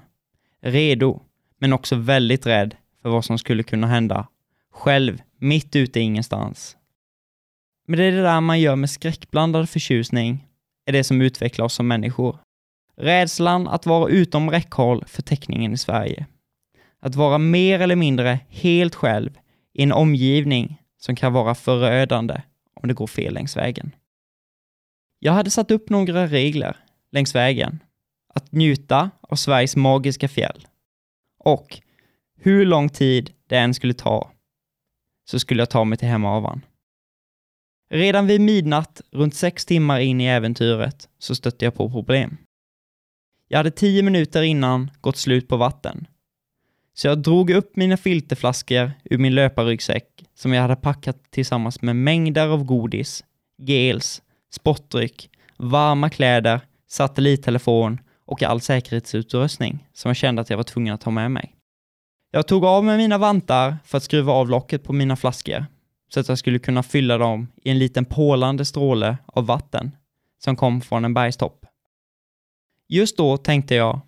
Redo, 0.61 1.21
men 1.59 1.73
också 1.73 1.95
väldigt 1.95 2.45
rädd 2.45 2.75
för 3.01 3.09
vad 3.09 3.25
som 3.25 3.37
skulle 3.37 3.63
kunna 3.63 3.87
hända. 3.87 4.27
Själv, 4.71 5.21
mitt 5.37 5.75
ute 5.75 5.99
i 5.99 6.03
ingenstans. 6.03 6.77
Men 7.87 7.99
det 7.99 8.05
är 8.05 8.11
det 8.11 8.21
där 8.21 8.41
man 8.41 8.59
gör 8.59 8.75
med 8.75 8.89
skräckblandad 8.89 9.69
förtjusning, 9.69 10.44
är 10.85 10.91
det 10.91 11.03
som 11.03 11.21
utvecklar 11.21 11.65
oss 11.65 11.73
som 11.73 11.87
människor. 11.87 12.37
Rädslan 12.97 13.67
att 13.67 13.85
vara 13.85 14.09
utom 14.09 14.51
räckhåll 14.51 15.03
för 15.07 15.21
täckningen 15.21 15.73
i 15.73 15.77
Sverige. 15.77 16.25
Att 16.99 17.15
vara 17.15 17.37
mer 17.37 17.79
eller 17.79 17.95
mindre 17.95 18.39
helt 18.49 18.95
själv 18.95 19.39
i 19.73 19.83
en 19.83 19.91
omgivning 19.91 20.81
som 20.97 21.15
kan 21.15 21.33
vara 21.33 21.55
förödande 21.55 22.41
om 22.81 22.87
det 22.87 22.93
går 22.93 23.07
fel 23.07 23.33
längs 23.33 23.57
vägen. 23.57 23.91
Jag 25.19 25.33
hade 25.33 25.51
satt 25.51 25.71
upp 25.71 25.89
några 25.89 26.27
regler 26.27 26.77
längs 27.11 27.35
vägen. 27.35 27.79
Att 28.33 28.51
njuta 28.51 29.11
av 29.21 29.35
Sveriges 29.35 29.75
magiska 29.75 30.27
fjäll. 30.27 30.67
Och 31.39 31.79
hur 32.37 32.65
lång 32.65 32.89
tid 32.89 33.33
det 33.47 33.57
än 33.57 33.73
skulle 33.73 33.93
ta 33.93 34.31
så 35.29 35.39
skulle 35.39 35.61
jag 35.61 35.69
ta 35.69 35.83
mig 35.83 35.97
till 35.97 36.07
Hemavan. 36.07 36.61
Redan 37.89 38.27
vid 38.27 38.41
midnatt, 38.41 39.01
runt 39.11 39.35
sex 39.35 39.65
timmar 39.65 39.99
in 39.99 40.21
i 40.21 40.25
äventyret, 40.25 41.09
så 41.19 41.35
stötte 41.35 41.65
jag 41.65 41.75
på 41.75 41.89
problem. 41.89 42.37
Jag 43.47 43.57
hade 43.57 43.71
tio 43.71 44.03
minuter 44.03 44.41
innan 44.41 44.91
gått 45.01 45.17
slut 45.17 45.47
på 45.47 45.57
vatten. 45.57 46.07
Så 46.93 47.07
jag 47.07 47.17
drog 47.17 47.49
upp 47.49 47.75
mina 47.75 47.97
filterflaskor 47.97 48.91
ur 49.03 49.17
min 49.17 49.35
löparryggsäck 49.35 50.25
som 50.35 50.53
jag 50.53 50.61
hade 50.61 50.75
packat 50.75 51.31
tillsammans 51.31 51.81
med 51.81 51.95
mängder 51.95 52.47
av 52.47 52.63
godis, 52.63 53.23
gels, 53.61 54.21
sportdryck, 54.51 55.29
varma 55.57 56.09
kläder, 56.09 56.61
satellittelefon 56.87 57.99
och 58.25 58.43
all 58.43 58.61
säkerhetsutrustning 58.61 59.87
som 59.93 60.09
jag 60.09 60.15
kände 60.15 60.41
att 60.41 60.49
jag 60.49 60.57
var 60.57 60.63
tvungen 60.63 60.93
att 60.93 61.03
ha 61.03 61.11
med 61.11 61.31
mig. 61.31 61.55
Jag 62.31 62.47
tog 62.47 62.65
av 62.65 62.83
mig 62.83 62.97
mina 62.97 63.17
vantar 63.17 63.77
för 63.85 63.97
att 63.97 64.03
skruva 64.03 64.33
av 64.33 64.49
locket 64.49 64.83
på 64.83 64.93
mina 64.93 65.15
flaskor 65.15 65.65
så 66.07 66.19
att 66.19 66.29
jag 66.29 66.37
skulle 66.37 66.59
kunna 66.59 66.83
fylla 66.83 67.17
dem 67.17 67.47
i 67.63 67.69
en 67.69 67.79
liten 67.79 68.05
pålande 68.05 68.65
stråle 68.65 69.17
av 69.25 69.45
vatten 69.45 69.95
som 70.37 70.55
kom 70.55 70.81
från 70.81 71.05
en 71.05 71.13
bergstopp. 71.13 71.65
Just 72.87 73.17
då 73.17 73.37
tänkte 73.37 73.75
jag 73.75 74.01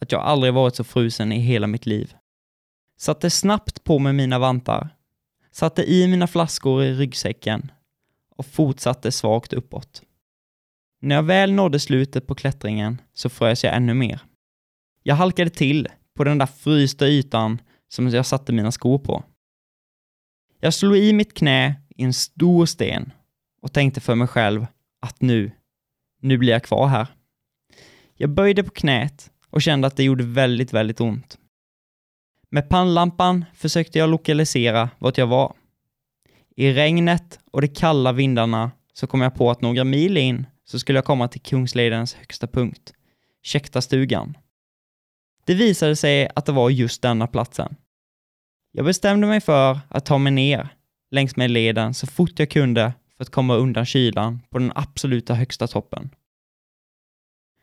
att 0.00 0.12
jag 0.12 0.22
aldrig 0.22 0.54
varit 0.54 0.76
så 0.76 0.84
frusen 0.84 1.32
i 1.32 1.38
hela 1.38 1.66
mitt 1.66 1.86
liv. 1.86 2.14
Satte 2.96 3.30
snabbt 3.30 3.84
på 3.84 3.98
mig 3.98 4.12
mina 4.12 4.38
vantar, 4.38 4.88
satte 5.52 5.82
i 5.82 6.08
mina 6.08 6.26
flaskor 6.26 6.84
i 6.84 6.94
ryggsäcken 6.94 7.72
och 8.36 8.46
fortsatte 8.46 9.12
svagt 9.12 9.52
uppåt. 9.52 10.02
När 11.00 11.14
jag 11.14 11.22
väl 11.22 11.52
nådde 11.52 11.80
slutet 11.80 12.26
på 12.26 12.34
klättringen 12.34 13.00
så 13.14 13.28
frös 13.28 13.64
jag 13.64 13.74
ännu 13.74 13.94
mer. 13.94 14.20
Jag 15.02 15.14
halkade 15.14 15.50
till 15.50 15.88
på 16.14 16.24
den 16.24 16.38
där 16.38 16.46
frysta 16.46 17.08
ytan 17.08 17.60
som 17.88 18.08
jag 18.08 18.26
satte 18.26 18.52
mina 18.52 18.72
skor 18.72 18.98
på. 18.98 19.24
Jag 20.60 20.74
slog 20.74 20.96
i 20.96 21.12
mitt 21.12 21.34
knä 21.34 21.74
i 21.96 22.04
en 22.04 22.12
stor 22.12 22.66
sten 22.66 23.12
och 23.62 23.72
tänkte 23.72 24.00
för 24.00 24.14
mig 24.14 24.28
själv 24.28 24.66
att 25.00 25.20
nu, 25.20 25.50
nu 26.20 26.38
blir 26.38 26.52
jag 26.52 26.62
kvar 26.62 26.86
här. 26.86 27.06
Jag 28.14 28.30
böjde 28.30 28.64
på 28.64 28.70
knät 28.70 29.30
och 29.50 29.62
kände 29.62 29.86
att 29.86 29.96
det 29.96 30.04
gjorde 30.04 30.24
väldigt, 30.24 30.72
väldigt 30.72 31.00
ont. 31.00 31.38
Med 32.50 32.68
pannlampan 32.68 33.44
försökte 33.54 33.98
jag 33.98 34.10
lokalisera 34.10 34.90
vart 34.98 35.18
jag 35.18 35.26
var. 35.26 35.54
I 36.56 36.72
regnet 36.72 37.38
och 37.50 37.60
de 37.60 37.68
kalla 37.68 38.12
vindarna 38.12 38.70
så 38.92 39.06
kom 39.06 39.20
jag 39.20 39.34
på 39.34 39.50
att 39.50 39.60
några 39.60 39.84
mil 39.84 40.16
in 40.16 40.46
så 40.64 40.78
skulle 40.78 40.98
jag 40.98 41.04
komma 41.04 41.28
till 41.28 41.40
Kungsledens 41.40 42.14
högsta 42.14 42.46
punkt, 42.46 42.92
Käktastugan. 43.42 44.36
Det 45.44 45.54
visade 45.54 45.96
sig 45.96 46.28
att 46.34 46.46
det 46.46 46.52
var 46.52 46.70
just 46.70 47.02
denna 47.02 47.26
platsen. 47.26 47.76
Jag 48.78 48.84
bestämde 48.84 49.26
mig 49.26 49.40
för 49.40 49.80
att 49.88 50.06
ta 50.06 50.18
mig 50.18 50.32
ner 50.32 50.68
längs 51.10 51.36
med 51.36 51.50
leden 51.50 51.94
så 51.94 52.06
fort 52.06 52.38
jag 52.38 52.50
kunde 52.50 52.92
för 53.16 53.24
att 53.24 53.30
komma 53.30 53.54
undan 53.54 53.86
kylan 53.86 54.40
på 54.50 54.58
den 54.58 54.72
absoluta 54.74 55.34
högsta 55.34 55.66
toppen. 55.66 56.10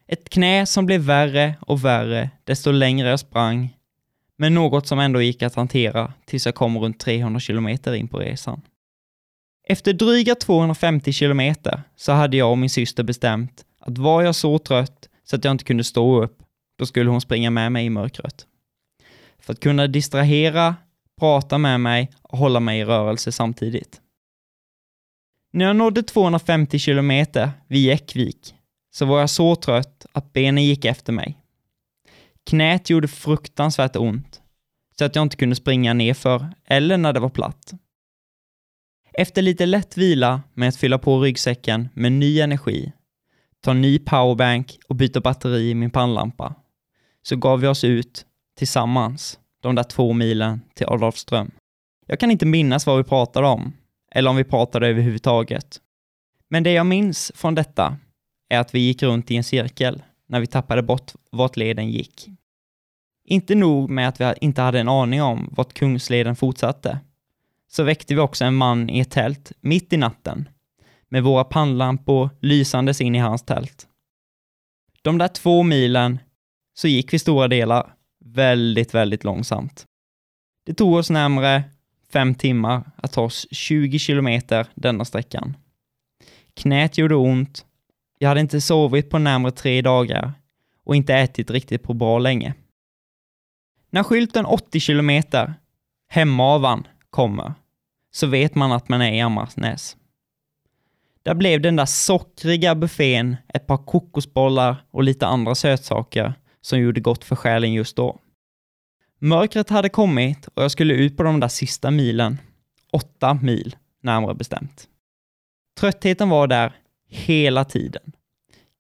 Ett 0.08 0.30
knä 0.30 0.66
som 0.66 0.86
blev 0.86 1.02
värre 1.02 1.56
och 1.62 1.86
värre 1.86 2.30
desto 2.44 2.72
längre 2.72 3.10
jag 3.10 3.20
sprang, 3.20 3.78
men 4.38 4.54
något 4.54 4.88
som 4.88 5.00
ändå 5.00 5.22
gick 5.22 5.44
att 5.44 5.56
hantera 5.56 6.14
tills 6.26 6.46
jag 6.46 6.56
kom 6.56 6.78
runt 6.78 7.00
300 7.00 7.40
kilometer 7.40 7.94
in 7.94 8.08
på 8.08 8.20
resan. 8.20 8.62
Efter 9.68 9.94
dryga 9.94 10.36
250 10.36 11.12
kilometer 11.12 11.82
så 11.96 12.12
hade 12.12 12.38
jag 12.38 12.52
och 12.52 12.58
min 12.58 12.70
syster 12.70 13.04
bestämt 13.04 13.66
att 13.80 13.98
var 13.98 14.22
jag 14.22 14.36
så 14.36 14.60
trött 14.60 15.10
så 15.24 15.36
att 15.36 15.44
jag 15.44 15.52
inte 15.52 15.64
kunde 15.64 15.84
stå 15.84 16.24
upp, 16.24 16.38
då 16.78 16.86
skulle 16.86 17.10
hon 17.10 17.22
springa 17.22 17.50
med 17.50 17.72
mig 17.72 17.86
i 17.86 17.90
mörkret. 17.90 18.46
För 19.40 19.54
att 19.54 19.60
kunna 19.60 19.88
distrahera, 19.88 20.76
prata 21.20 21.58
med 21.58 21.80
mig 21.80 22.12
och 22.22 22.38
hålla 22.38 22.60
mig 22.60 22.80
i 22.80 22.86
rörelse 22.86 23.32
samtidigt. 23.32 24.02
När 25.54 25.66
jag 25.66 25.76
nådde 25.76 26.04
250 26.04 26.80
kilometer 26.80 27.52
vid 27.68 27.84
Jäckvik 27.84 28.56
så 28.92 29.06
var 29.06 29.20
jag 29.20 29.30
så 29.30 29.56
trött 29.56 30.06
att 30.12 30.34
benen 30.34 30.64
gick 30.64 30.86
efter 30.86 31.14
mig. 31.14 31.40
Knät 32.46 32.90
gjorde 32.90 33.08
fruktansvärt 33.08 33.96
ont, 33.96 34.42
så 34.98 35.06
att 35.06 35.16
jag 35.16 35.24
inte 35.24 35.38
kunde 35.38 35.56
springa 35.56 35.94
nerför 35.94 36.48
eller 36.66 36.98
när 36.98 37.14
det 37.14 37.20
var 37.20 37.30
platt. 37.30 37.74
Efter 39.14 39.42
lite 39.42 39.66
lätt 39.66 39.98
vila 39.98 40.42
med 40.54 40.70
att 40.70 40.76
fylla 40.76 40.98
på 40.98 41.22
ryggsäcken 41.22 41.90
med 41.94 42.12
ny 42.12 42.40
energi, 42.40 42.92
ta 43.62 43.74
ny 43.74 44.00
powerbank 44.00 44.80
och 44.88 44.96
byta 44.96 45.22
batteri 45.22 45.70
i 45.70 45.76
min 45.76 45.92
pannlampa, 45.92 46.56
så 47.22 47.36
gav 47.36 47.60
vi 47.60 47.68
oss 47.68 47.84
ut 47.84 48.26
tillsammans 48.58 49.40
de 49.66 49.76
där 49.76 49.84
två 49.84 50.14
milen 50.14 50.62
till 50.74 50.88
Adolfström. 50.88 51.52
Jag 52.08 52.20
kan 52.20 52.32
inte 52.32 52.46
minnas 52.46 52.86
vad 52.86 52.98
vi 52.98 53.04
pratade 53.04 53.48
om, 53.48 53.74
eller 54.12 54.30
om 54.30 54.36
vi 54.36 54.44
pratade 54.44 54.88
överhuvudtaget. 54.88 55.82
Men 56.50 56.64
det 56.64 56.72
jag 56.72 56.86
minns 56.86 57.32
från 57.36 57.56
detta 57.56 57.98
är 58.50 58.60
att 58.60 58.76
vi 58.76 58.80
gick 58.80 59.04
runt 59.04 59.32
i 59.32 59.36
en 59.36 59.44
cirkel 59.44 60.04
när 60.28 60.40
vi 60.40 60.48
tappade 60.48 60.84
bort 60.84 61.12
vart 61.32 61.58
leden 61.58 61.92
gick. 61.92 62.30
Inte 63.28 63.56
nog 63.56 63.90
med 63.90 64.08
att 64.08 64.22
vi 64.22 64.34
inte 64.42 64.62
hade 64.62 64.80
en 64.80 64.90
aning 64.90 65.22
om 65.22 65.50
vart 65.52 65.74
Kungsleden 65.74 66.36
fortsatte, 66.36 67.00
så 67.68 67.84
väckte 67.84 68.16
vi 68.16 68.22
också 68.22 68.46
en 68.46 68.56
man 68.56 68.90
i 68.90 69.00
ett 69.00 69.12
tält 69.12 69.52
mitt 69.62 69.94
i 69.94 69.98
natten 69.98 70.50
med 71.10 71.24
våra 71.24 71.44
pannlampor 71.44 72.30
lysandes 72.42 73.02
in 73.02 73.16
i 73.16 73.20
hans 73.20 73.44
tält. 73.44 73.88
De 75.02 75.18
där 75.18 75.28
två 75.28 75.64
milen 75.64 76.20
så 76.74 76.88
gick 76.88 77.14
vi 77.14 77.20
stora 77.20 77.48
delar 77.48 77.96
väldigt, 78.26 78.94
väldigt 78.94 79.24
långsamt. 79.24 79.86
Det 80.66 80.74
tog 80.74 80.94
oss 80.94 81.10
närmare 81.10 81.64
fem 82.14 82.36
timmar 82.36 82.92
att 82.96 83.14
ta 83.14 83.22
oss 83.22 83.48
20 83.52 84.00
kilometer 84.00 84.68
denna 84.76 85.06
sträckan. 85.06 85.58
Knät 86.54 86.98
gjorde 86.98 87.16
ont, 87.16 87.66
jag 88.20 88.30
hade 88.30 88.42
inte 88.42 88.62
sovit 88.62 89.10
på 89.10 89.18
närmare 89.20 89.52
tre 89.52 89.82
dagar 89.82 90.34
och 90.84 90.96
inte 90.96 91.14
ätit 91.14 91.52
riktigt 91.52 91.84
på 91.84 91.94
bra 91.94 92.20
länge. 92.20 92.54
När 93.90 94.04
skylten 94.04 94.46
80 94.46 94.80
kilometer, 94.80 95.54
Hemavan, 96.08 96.88
kommer 97.10 97.54
så 98.12 98.28
vet 98.28 98.56
man 98.56 98.72
att 98.72 98.90
man 98.90 99.02
är 99.02 99.12
i 99.12 99.22
Ammarsnäs. 99.22 99.98
Där 101.24 101.36
blev 101.36 101.62
den 101.62 101.76
där 101.76 101.86
sockriga 101.86 102.76
buffén, 102.76 103.36
ett 103.54 103.68
par 103.68 103.78
kokosbollar 103.78 104.76
och 104.92 105.04
lite 105.04 105.28
andra 105.28 105.56
sötsaker 105.56 106.34
som 106.66 106.80
gjorde 106.80 107.02
gott 107.02 107.24
för 107.24 107.36
själen 107.36 107.74
just 107.74 107.96
då. 107.96 108.20
Mörkret 109.20 109.70
hade 109.70 109.90
kommit 109.90 110.48
och 110.48 110.64
jag 110.64 110.72
skulle 110.72 110.94
ut 110.94 111.18
på 111.18 111.24
de 111.24 111.40
där 111.40 111.48
sista 111.48 111.92
milen. 111.92 112.38
Åtta 112.92 113.34
mil, 113.34 113.76
närmare 114.02 114.36
bestämt. 114.36 114.88
Tröttheten 115.80 116.30
var 116.30 116.48
där 116.48 116.76
hela 117.08 117.66
tiden. 117.66 118.12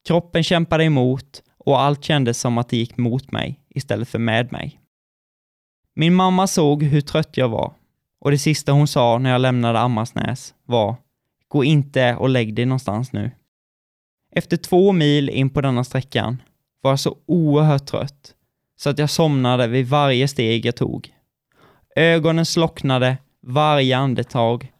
Kroppen 0.07 0.43
kämpade 0.43 0.83
emot 0.83 1.43
och 1.57 1.81
allt 1.81 2.03
kändes 2.03 2.39
som 2.39 2.57
att 2.57 2.69
det 2.69 2.77
gick 2.77 2.97
mot 2.97 3.31
mig 3.31 3.59
istället 3.69 4.09
för 4.09 4.19
med 4.19 4.51
mig. 4.51 4.79
Min 5.95 6.15
mamma 6.15 6.47
såg 6.47 6.83
hur 6.83 7.01
trött 7.01 7.37
jag 7.37 7.49
var 7.49 7.73
och 8.19 8.31
det 8.31 8.39
sista 8.39 8.71
hon 8.71 8.87
sa 8.87 9.17
när 9.17 9.29
jag 9.29 9.41
lämnade 9.41 9.79
Ammarsnäs 9.79 10.53
var 10.63 10.95
Gå 11.47 11.63
inte 11.63 12.15
och 12.15 12.29
lägg 12.29 12.53
dig 12.55 12.65
någonstans 12.65 13.13
nu. 13.13 13.31
Efter 14.31 14.57
två 14.57 14.91
mil 14.91 15.29
in 15.29 15.49
på 15.49 15.61
denna 15.61 15.83
sträckan 15.83 16.41
var 16.85 16.91
jag 16.91 16.99
så 16.99 17.17
oerhört 17.25 17.85
trött 17.85 18.33
så 18.77 18.89
att 18.89 18.99
jag 18.99 19.09
somnade 19.09 19.67
vid 19.67 19.87
varje 19.87 20.27
steg 20.27 20.65
jag 20.65 20.75
tog. 20.75 21.13
Ögonen 21.95 22.45
slocknade 22.45 23.17
varje 23.41 23.97
andetag 23.97 24.71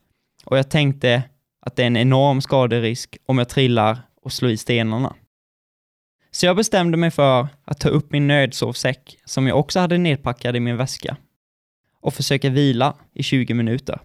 och 0.45 0.57
jag 0.57 0.69
tänkte 0.69 1.23
att 1.61 1.75
det 1.75 1.83
är 1.83 1.87
en 1.87 1.97
enorm 1.97 2.41
skaderisk 2.41 3.17
om 3.25 3.37
jag 3.37 3.49
trillar 3.49 4.01
och 4.21 4.33
slår 4.33 4.51
i 4.51 4.57
stenarna. 4.57 5.15
Så 6.31 6.45
jag 6.45 6.55
bestämde 6.55 6.97
mig 6.97 7.11
för 7.11 7.47
att 7.65 7.79
ta 7.79 7.89
upp 7.89 8.11
min 8.11 8.27
nödsovsäck, 8.27 9.17
som 9.25 9.47
jag 9.47 9.59
också 9.59 9.79
hade 9.79 9.97
nedpackad 9.97 10.55
i 10.55 10.59
min 10.59 10.77
väska, 10.77 11.17
och 12.01 12.13
försöka 12.13 12.49
vila 12.49 12.95
i 13.13 13.23
20 13.23 13.53
minuter. 13.53 13.99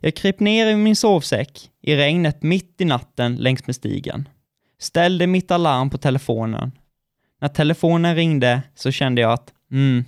Jag 0.00 0.14
kröp 0.14 0.40
ner 0.40 0.66
i 0.66 0.76
min 0.76 0.96
sovsäck 0.96 1.70
i 1.80 1.96
regnet 1.96 2.42
mitt 2.42 2.80
i 2.80 2.84
natten 2.84 3.36
längs 3.36 3.66
med 3.66 3.76
stigen, 3.76 4.28
ställde 4.78 5.26
mitt 5.26 5.50
alarm 5.50 5.90
på 5.90 5.98
telefonen. 5.98 6.72
När 7.42 7.48
telefonen 7.48 8.14
ringde 8.16 8.62
så 8.74 8.90
kände 8.90 9.20
jag 9.20 9.32
att, 9.32 9.52
mm, 9.70 10.04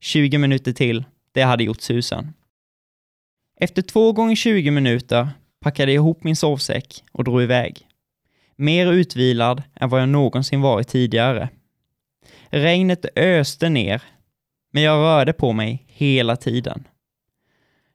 20 0.00 0.38
minuter 0.38 0.72
till, 0.72 1.04
det 1.32 1.42
hade 1.42 1.64
gjort 1.64 1.80
susen. 1.80 2.32
Efter 3.60 3.82
två 3.82 4.12
gånger 4.12 4.36
20 4.36 4.70
minuter 4.70 5.28
packade 5.60 5.92
jag 5.92 5.94
ihop 5.94 6.24
min 6.24 6.36
sovsäck 6.36 7.04
och 7.12 7.24
drog 7.24 7.42
iväg. 7.42 7.88
Mer 8.56 8.92
utvilad 8.92 9.62
än 9.74 9.88
vad 9.88 10.00
jag 10.00 10.08
någonsin 10.08 10.60
varit 10.60 10.88
tidigare. 10.88 11.48
Regnet 12.50 13.06
öste 13.16 13.68
ner, 13.68 14.02
men 14.72 14.82
jag 14.82 14.96
rörde 14.96 15.32
på 15.32 15.52
mig 15.52 15.84
hela 15.86 16.36
tiden. 16.36 16.84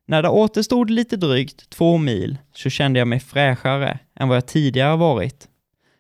När 0.06 0.22
det 0.22 0.30
återstod 0.30 0.90
lite 0.90 1.18
drygt 1.18 1.70
två 1.70 1.98
mil 1.98 2.38
så 2.54 2.70
kände 2.70 3.00
jag 3.00 3.08
mig 3.08 3.20
fräschare 3.20 4.00
än 4.16 4.28
vad 4.28 4.38
jag 4.38 4.48
tidigare 4.48 4.98
varit. 4.98 5.48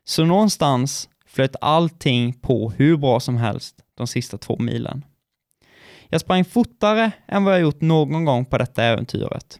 Så 0.03 0.25
någonstans 0.25 1.07
flöt 1.31 1.55
allting 1.61 2.33
på 2.33 2.71
hur 2.71 2.97
bra 2.97 3.19
som 3.19 3.37
helst 3.37 3.75
de 3.97 4.07
sista 4.07 4.37
två 4.37 4.57
milen. 4.59 5.05
Jag 6.09 6.21
sprang 6.21 6.45
fortare 6.45 7.11
än 7.27 7.43
vad 7.43 7.53
jag 7.53 7.61
gjort 7.61 7.81
någon 7.81 8.25
gång 8.25 8.45
på 8.45 8.57
detta 8.57 8.83
äventyret. 8.83 9.59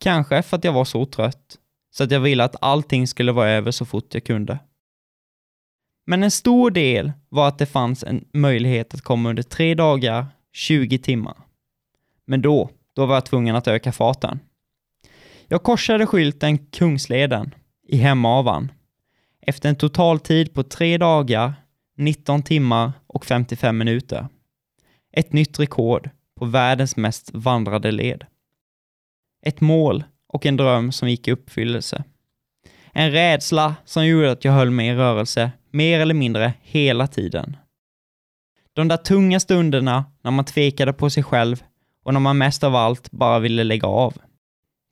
Kanske 0.00 0.42
för 0.42 0.56
att 0.56 0.64
jag 0.64 0.72
var 0.72 0.84
så 0.84 1.06
trött, 1.06 1.58
så 1.90 2.04
att 2.04 2.10
jag 2.10 2.20
ville 2.20 2.44
att 2.44 2.56
allting 2.60 3.06
skulle 3.06 3.32
vara 3.32 3.50
över 3.50 3.70
så 3.70 3.84
fort 3.84 4.14
jag 4.14 4.24
kunde. 4.24 4.58
Men 6.06 6.22
en 6.22 6.30
stor 6.30 6.70
del 6.70 7.12
var 7.28 7.48
att 7.48 7.58
det 7.58 7.66
fanns 7.66 8.04
en 8.04 8.24
möjlighet 8.32 8.94
att 8.94 9.02
komma 9.02 9.28
under 9.28 9.42
tre 9.42 9.74
dagar, 9.74 10.26
20 10.52 10.98
timmar. 10.98 11.36
Men 12.26 12.42
då, 12.42 12.70
då 12.94 13.06
var 13.06 13.14
jag 13.14 13.26
tvungen 13.26 13.56
att 13.56 13.68
öka 13.68 13.92
farten. 13.92 14.40
Jag 15.48 15.62
korsade 15.62 16.06
skylten 16.06 16.58
Kungsleden 16.58 17.54
i 17.88 17.96
Hemavan 17.96 18.72
efter 19.48 19.68
en 19.68 19.76
totaltid 19.76 20.54
på 20.54 20.62
tre 20.62 20.98
dagar, 20.98 21.54
19 21.96 22.42
timmar 22.42 22.92
och 23.06 23.26
55 23.26 23.78
minuter. 23.78 24.28
Ett 25.12 25.32
nytt 25.32 25.60
rekord 25.60 26.10
på 26.38 26.44
världens 26.44 26.96
mest 26.96 27.30
vandrade 27.34 27.90
led. 27.90 28.26
Ett 29.46 29.60
mål 29.60 30.04
och 30.28 30.46
en 30.46 30.56
dröm 30.56 30.92
som 30.92 31.10
gick 31.10 31.28
i 31.28 31.32
uppfyllelse. 31.32 32.04
En 32.92 33.10
rädsla 33.10 33.74
som 33.84 34.06
gjorde 34.06 34.30
att 34.30 34.44
jag 34.44 34.52
höll 34.52 34.70
mig 34.70 34.88
i 34.88 34.94
rörelse 34.94 35.50
mer 35.70 36.00
eller 36.00 36.14
mindre 36.14 36.52
hela 36.60 37.06
tiden. 37.06 37.56
De 38.72 38.88
där 38.88 38.96
tunga 38.96 39.40
stunderna 39.40 40.04
när 40.22 40.30
man 40.30 40.44
tvekade 40.44 40.92
på 40.92 41.10
sig 41.10 41.22
själv 41.22 41.62
och 42.04 42.12
när 42.12 42.20
man 42.20 42.38
mest 42.38 42.64
av 42.64 42.76
allt 42.76 43.10
bara 43.10 43.38
ville 43.38 43.64
lägga 43.64 43.88
av. 43.88 44.14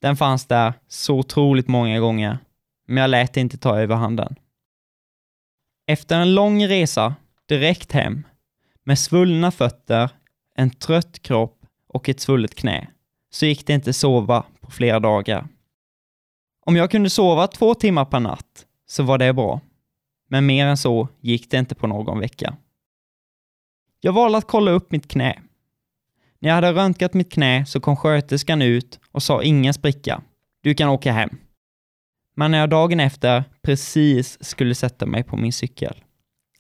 Den 0.02 0.16
fanns 0.16 0.46
där 0.46 0.72
så 0.88 1.18
otroligt 1.18 1.68
många 1.68 2.00
gånger, 2.00 2.38
men 2.86 2.96
jag 2.96 3.10
lät 3.10 3.34
det 3.34 3.40
inte 3.40 3.58
ta 3.58 3.80
överhanden. 3.80 4.36
Efter 5.88 6.20
en 6.20 6.34
lång 6.34 6.66
resa 6.66 7.14
direkt 7.48 7.92
hem, 7.92 8.26
med 8.84 8.98
svullna 8.98 9.50
fötter, 9.50 10.10
en 10.54 10.70
trött 10.70 11.22
kropp 11.22 11.66
och 11.88 12.08
ett 12.08 12.20
svullet 12.20 12.54
knä, 12.54 12.88
så 13.30 13.46
gick 13.46 13.66
det 13.66 13.72
inte 13.72 13.92
sova 13.92 14.44
på 14.60 14.70
flera 14.70 15.00
dagar. 15.00 15.48
Om 16.66 16.76
jag 16.76 16.90
kunde 16.90 17.10
sova 17.10 17.46
två 17.46 17.74
timmar 17.74 18.04
per 18.04 18.20
natt 18.20 18.66
så 18.86 19.02
var 19.02 19.18
det 19.18 19.32
bra. 19.32 19.60
Men 20.28 20.46
mer 20.46 20.66
än 20.66 20.76
så 20.76 21.08
gick 21.20 21.50
det 21.50 21.56
inte 21.58 21.74
på 21.74 21.86
någon 21.86 22.18
vecka. 22.18 22.56
Jag 24.00 24.12
valde 24.12 24.38
att 24.38 24.46
kolla 24.46 24.70
upp 24.70 24.92
mitt 24.92 25.08
knä. 25.08 25.42
När 26.38 26.48
jag 26.48 26.54
hade 26.54 26.72
röntgat 26.72 27.14
mitt 27.14 27.32
knä 27.32 27.66
så 27.66 27.80
kom 27.80 27.96
sköterskan 27.96 28.62
ut 28.62 29.00
och 29.10 29.22
sa 29.22 29.42
ingen 29.42 29.74
spricka. 29.74 30.22
Du 30.60 30.74
kan 30.74 30.88
åka 30.88 31.12
hem. 31.12 31.30
Men 32.38 32.50
när 32.50 32.58
jag 32.58 32.70
dagen 32.70 33.00
efter 33.00 33.44
precis 33.62 34.44
skulle 34.44 34.74
sätta 34.74 35.06
mig 35.06 35.24
på 35.24 35.36
min 35.36 35.52
cykel 35.52 36.02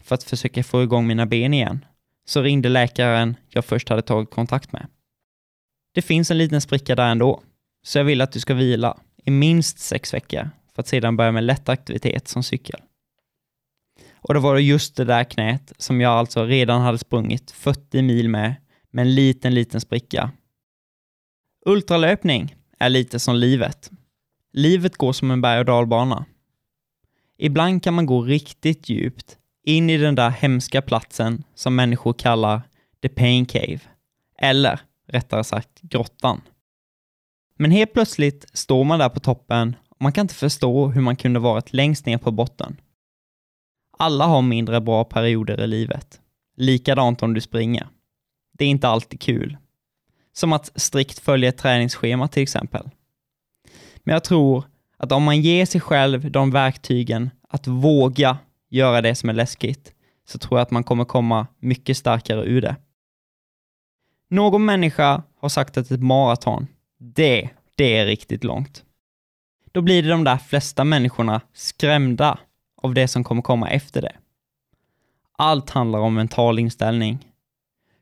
för 0.00 0.14
att 0.14 0.22
försöka 0.22 0.64
få 0.64 0.82
igång 0.82 1.06
mina 1.06 1.26
ben 1.26 1.54
igen, 1.54 1.84
så 2.26 2.42
ringde 2.42 2.68
läkaren 2.68 3.36
jag 3.48 3.64
först 3.64 3.88
hade 3.88 4.02
tagit 4.02 4.30
kontakt 4.30 4.72
med. 4.72 4.86
Det 5.94 6.02
finns 6.02 6.30
en 6.30 6.38
liten 6.38 6.60
spricka 6.60 6.94
där 6.94 7.10
ändå, 7.10 7.42
så 7.86 7.98
jag 7.98 8.04
vill 8.04 8.20
att 8.20 8.32
du 8.32 8.40
ska 8.40 8.54
vila 8.54 8.98
i 9.24 9.30
minst 9.30 9.78
sex 9.78 10.14
veckor 10.14 10.50
för 10.74 10.80
att 10.80 10.88
sedan 10.88 11.16
börja 11.16 11.32
med 11.32 11.44
lätt 11.44 11.68
aktivitet 11.68 12.28
som 12.28 12.42
cykel. 12.42 12.80
Och 14.14 14.34
då 14.34 14.40
var 14.40 14.54
det 14.54 14.62
just 14.62 14.96
det 14.96 15.04
där 15.04 15.24
knät 15.24 15.72
som 15.78 16.00
jag 16.00 16.12
alltså 16.12 16.44
redan 16.44 16.80
hade 16.80 16.98
sprungit 16.98 17.50
40 17.50 18.02
mil 18.02 18.28
med, 18.28 18.54
med 18.90 19.02
en 19.02 19.14
liten, 19.14 19.54
liten 19.54 19.80
spricka. 19.80 20.30
Ultralöpning 21.66 22.54
är 22.78 22.88
lite 22.88 23.18
som 23.18 23.36
livet. 23.36 23.90
Livet 24.58 24.96
går 24.96 25.12
som 25.12 25.30
en 25.30 25.40
berg 25.40 25.58
och 25.58 25.64
dalbana. 25.64 26.24
Ibland 27.38 27.82
kan 27.82 27.94
man 27.94 28.06
gå 28.06 28.22
riktigt 28.22 28.88
djupt 28.88 29.38
in 29.64 29.90
i 29.90 29.96
den 29.96 30.14
där 30.14 30.30
hemska 30.30 30.82
platsen 30.82 31.44
som 31.54 31.76
människor 31.76 32.12
kallar 32.12 32.62
the 33.02 33.08
pain 33.08 33.46
cave, 33.46 33.80
eller 34.38 34.80
rättare 35.08 35.44
sagt 35.44 35.80
grottan. 35.80 36.40
Men 37.58 37.70
helt 37.70 37.92
plötsligt 37.92 38.46
står 38.52 38.84
man 38.84 38.98
där 38.98 39.08
på 39.08 39.20
toppen 39.20 39.76
och 39.88 40.02
man 40.02 40.12
kan 40.12 40.24
inte 40.24 40.34
förstå 40.34 40.88
hur 40.88 41.00
man 41.00 41.16
kunde 41.16 41.40
varit 41.40 41.72
längst 41.72 42.06
ner 42.06 42.18
på 42.18 42.30
botten. 42.30 42.80
Alla 43.98 44.26
har 44.26 44.42
mindre 44.42 44.80
bra 44.80 45.04
perioder 45.04 45.60
i 45.60 45.66
livet. 45.66 46.20
Likadant 46.56 47.22
om 47.22 47.34
du 47.34 47.40
springer. 47.40 47.88
Det 48.52 48.64
är 48.64 48.68
inte 48.68 48.88
alltid 48.88 49.20
kul. 49.20 49.56
Som 50.32 50.52
att 50.52 50.80
strikt 50.80 51.18
följa 51.18 51.48
ett 51.48 51.58
träningsschema 51.58 52.28
till 52.28 52.42
exempel. 52.42 52.90
Men 54.06 54.12
jag 54.12 54.24
tror 54.24 54.64
att 54.96 55.12
om 55.12 55.22
man 55.22 55.40
ger 55.40 55.66
sig 55.66 55.80
själv 55.80 56.30
de 56.30 56.50
verktygen 56.50 57.30
att 57.48 57.66
våga 57.66 58.38
göra 58.70 59.00
det 59.00 59.14
som 59.14 59.28
är 59.28 59.34
läskigt, 59.34 59.92
så 60.28 60.38
tror 60.38 60.58
jag 60.58 60.62
att 60.62 60.70
man 60.70 60.84
kommer 60.84 61.04
komma 61.04 61.46
mycket 61.58 61.96
starkare 61.96 62.44
ur 62.44 62.60
det. 62.60 62.76
Någon 64.28 64.64
människa 64.64 65.22
har 65.40 65.48
sagt 65.48 65.76
att 65.76 65.90
ett 65.90 66.02
maraton, 66.02 66.66
det, 66.98 67.50
det 67.74 67.96
är 67.96 68.06
riktigt 68.06 68.44
långt. 68.44 68.84
Då 69.72 69.82
blir 69.82 70.02
det 70.02 70.08
de 70.08 70.24
där 70.24 70.38
flesta 70.38 70.84
människorna 70.84 71.40
skrämda 71.52 72.38
av 72.82 72.94
det 72.94 73.08
som 73.08 73.24
kommer 73.24 73.42
komma 73.42 73.70
efter 73.70 74.02
det. 74.02 74.16
Allt 75.38 75.70
handlar 75.70 75.98
om 75.98 76.14
mental 76.14 76.58
inställning. 76.58 77.32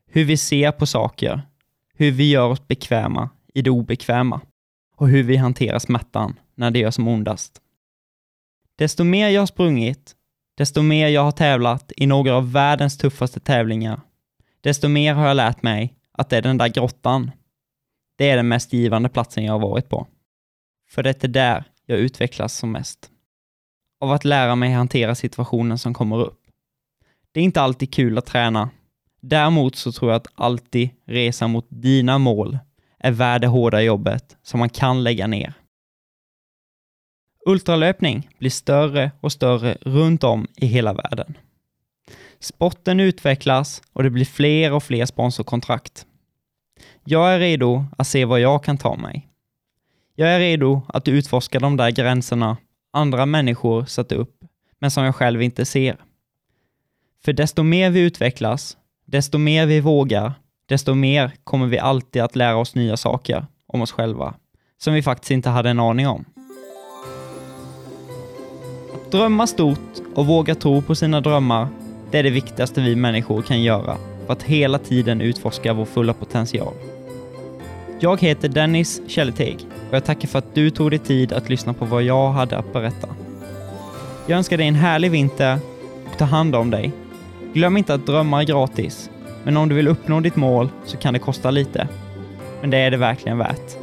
Hur 0.07 0.25
vi 0.25 0.37
ser 0.37 0.71
på 0.71 0.85
saker, 0.85 1.41
hur 1.93 2.11
vi 2.11 2.29
gör 2.29 2.47
oss 2.47 2.67
bekväma 2.67 3.29
i 3.53 3.61
det 3.61 3.69
obekväma 3.69 4.41
och 4.95 5.07
hur 5.07 5.23
vi 5.23 5.37
hanterar 5.37 5.79
smärtan 5.79 6.39
när 6.55 6.71
det 6.71 6.79
gör 6.79 6.91
som 6.91 7.07
ondast. 7.07 7.61
Desto 8.75 9.03
mer 9.03 9.29
jag 9.29 9.41
har 9.41 9.45
sprungit, 9.45 10.15
desto 10.57 10.81
mer 10.81 11.07
jag 11.07 11.23
har 11.23 11.31
tävlat 11.31 11.91
i 11.97 12.07
några 12.07 12.35
av 12.35 12.51
världens 12.51 12.97
tuffaste 12.97 13.39
tävlingar, 13.39 14.01
desto 14.61 14.87
mer 14.87 15.13
har 15.13 15.27
jag 15.27 15.37
lärt 15.37 15.63
mig 15.63 15.93
att 16.11 16.29
det 16.29 16.37
är 16.37 16.41
den 16.41 16.57
där 16.57 16.67
grottan. 16.67 17.31
Det 18.17 18.29
är 18.29 18.37
den 18.37 18.47
mest 18.47 18.73
givande 18.73 19.09
platsen 19.09 19.45
jag 19.45 19.53
har 19.53 19.59
varit 19.59 19.89
på. 19.89 20.07
För 20.89 21.03
det 21.03 21.23
är 21.23 21.27
där 21.27 21.63
jag 21.85 21.99
utvecklas 21.99 22.53
som 22.53 22.71
mest. 22.71 23.11
Av 23.99 24.11
att 24.11 24.25
lära 24.25 24.55
mig 24.55 24.73
hantera 24.73 25.15
situationen 25.15 25.77
som 25.77 25.93
kommer 25.93 26.19
upp. 26.19 26.41
Det 27.31 27.39
är 27.39 27.43
inte 27.43 27.61
alltid 27.61 27.93
kul 27.93 28.17
att 28.17 28.25
träna. 28.25 28.69
Däremot 29.21 29.75
så 29.75 29.91
tror 29.91 30.11
jag 30.11 30.17
att 30.17 30.27
alltid 30.35 30.89
resa 31.05 31.47
mot 31.47 31.65
dina 31.69 32.17
mål 32.17 32.57
är 33.05 33.11
värd 33.11 33.41
det 33.41 33.47
hårda 33.47 33.81
jobbet 33.81 34.37
som 34.43 34.59
man 34.59 34.69
kan 34.69 35.03
lägga 35.03 35.27
ner. 35.27 35.53
Ultralöpning 37.45 38.29
blir 38.39 38.49
större 38.49 39.11
och 39.21 39.31
större 39.31 39.77
runt 39.81 40.23
om 40.23 40.47
i 40.55 40.65
hela 40.65 40.93
världen. 40.93 41.37
Sporten 42.39 42.99
utvecklas 42.99 43.81
och 43.93 44.03
det 44.03 44.09
blir 44.09 44.25
fler 44.25 44.73
och 44.73 44.83
fler 44.83 45.05
sponsorkontrakt. 45.05 46.05
Jag 47.03 47.33
är 47.33 47.39
redo 47.39 47.85
att 47.97 48.07
se 48.07 48.25
vad 48.25 48.39
jag 48.39 48.63
kan 48.63 48.77
ta 48.77 48.95
mig. 48.95 49.27
Jag 50.15 50.29
är 50.29 50.39
redo 50.39 50.81
att 50.87 51.07
utforska 51.07 51.59
de 51.59 51.77
där 51.77 51.91
gränserna 51.91 52.57
andra 52.93 53.25
människor 53.25 53.85
satt 53.85 54.11
upp, 54.11 54.35
men 54.79 54.91
som 54.91 55.03
jag 55.03 55.15
själv 55.15 55.41
inte 55.41 55.65
ser. 55.65 55.97
För 57.25 57.33
desto 57.33 57.63
mer 57.63 57.89
vi 57.89 57.99
utvecklas, 57.99 58.77
desto 59.05 59.37
mer 59.37 59.65
vi 59.65 59.79
vågar, 59.79 60.33
desto 60.65 60.93
mer 60.93 61.31
kommer 61.43 61.67
vi 61.67 61.79
alltid 61.79 62.21
att 62.21 62.35
lära 62.35 62.57
oss 62.57 62.75
nya 62.75 62.97
saker 62.97 63.45
om 63.67 63.81
oss 63.81 63.91
själva, 63.91 64.33
som 64.77 64.93
vi 64.93 65.01
faktiskt 65.01 65.31
inte 65.31 65.49
hade 65.49 65.69
en 65.69 65.79
aning 65.79 66.07
om. 66.07 66.25
Att 68.93 69.11
drömma 69.11 69.47
stort 69.47 70.01
och 70.15 70.25
våga 70.25 70.55
tro 70.55 70.81
på 70.81 70.95
sina 70.95 71.21
drömmar, 71.21 71.67
det 72.11 72.19
är 72.19 72.23
det 72.23 72.29
viktigaste 72.29 72.81
vi 72.81 72.95
människor 72.95 73.41
kan 73.41 73.63
göra 73.63 73.97
för 74.25 74.33
att 74.33 74.43
hela 74.43 74.77
tiden 74.79 75.21
utforska 75.21 75.73
vår 75.73 75.85
fulla 75.85 76.13
potential. 76.13 76.73
Jag 77.99 78.21
heter 78.21 78.49
Dennis 78.49 79.01
Källeteg 79.07 79.57
och 79.89 79.95
jag 79.95 80.05
tackar 80.05 80.27
för 80.27 80.39
att 80.39 80.55
du 80.55 80.69
tog 80.69 80.89
dig 80.89 80.99
tid 80.99 81.33
att 81.33 81.49
lyssna 81.49 81.73
på 81.73 81.85
vad 81.85 82.03
jag 82.03 82.31
hade 82.31 82.57
att 82.57 82.73
berätta. 82.73 83.07
Jag 84.27 84.37
önskar 84.37 84.57
dig 84.57 84.67
en 84.67 84.75
härlig 84.75 85.11
vinter 85.11 85.59
och 86.11 86.17
ta 86.17 86.25
hand 86.25 86.55
om 86.55 86.69
dig. 86.69 86.91
Glöm 87.53 87.77
inte 87.77 87.93
att 87.93 88.05
drömma 88.05 88.41
är 88.41 88.45
gratis, 88.45 89.09
men 89.45 89.57
om 89.57 89.69
du 89.69 89.75
vill 89.75 89.87
uppnå 89.87 90.19
ditt 90.19 90.35
mål 90.35 90.69
så 90.85 90.97
kan 90.97 91.13
det 91.13 91.19
kosta 91.19 91.51
lite. 91.51 91.87
Men 92.61 92.69
det 92.69 92.77
är 92.77 92.91
det 92.91 92.97
verkligen 92.97 93.37
värt. 93.37 93.77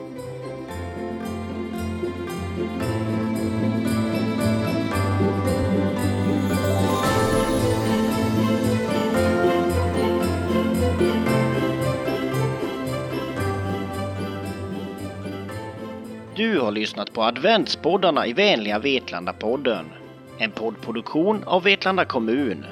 Du 16.37 16.61
har 16.61 16.73
lyssnat 16.73 17.13
på 17.13 17.23
adventspoddarna 17.23 18.27
i 18.27 18.33
vänliga 18.33 18.79
Vetlanda-podden. 18.79 19.85
En 20.39 20.51
poddproduktion 20.51 21.45
av 21.45 21.63
Vetlanda 21.63 22.05
kommun. 22.05 22.65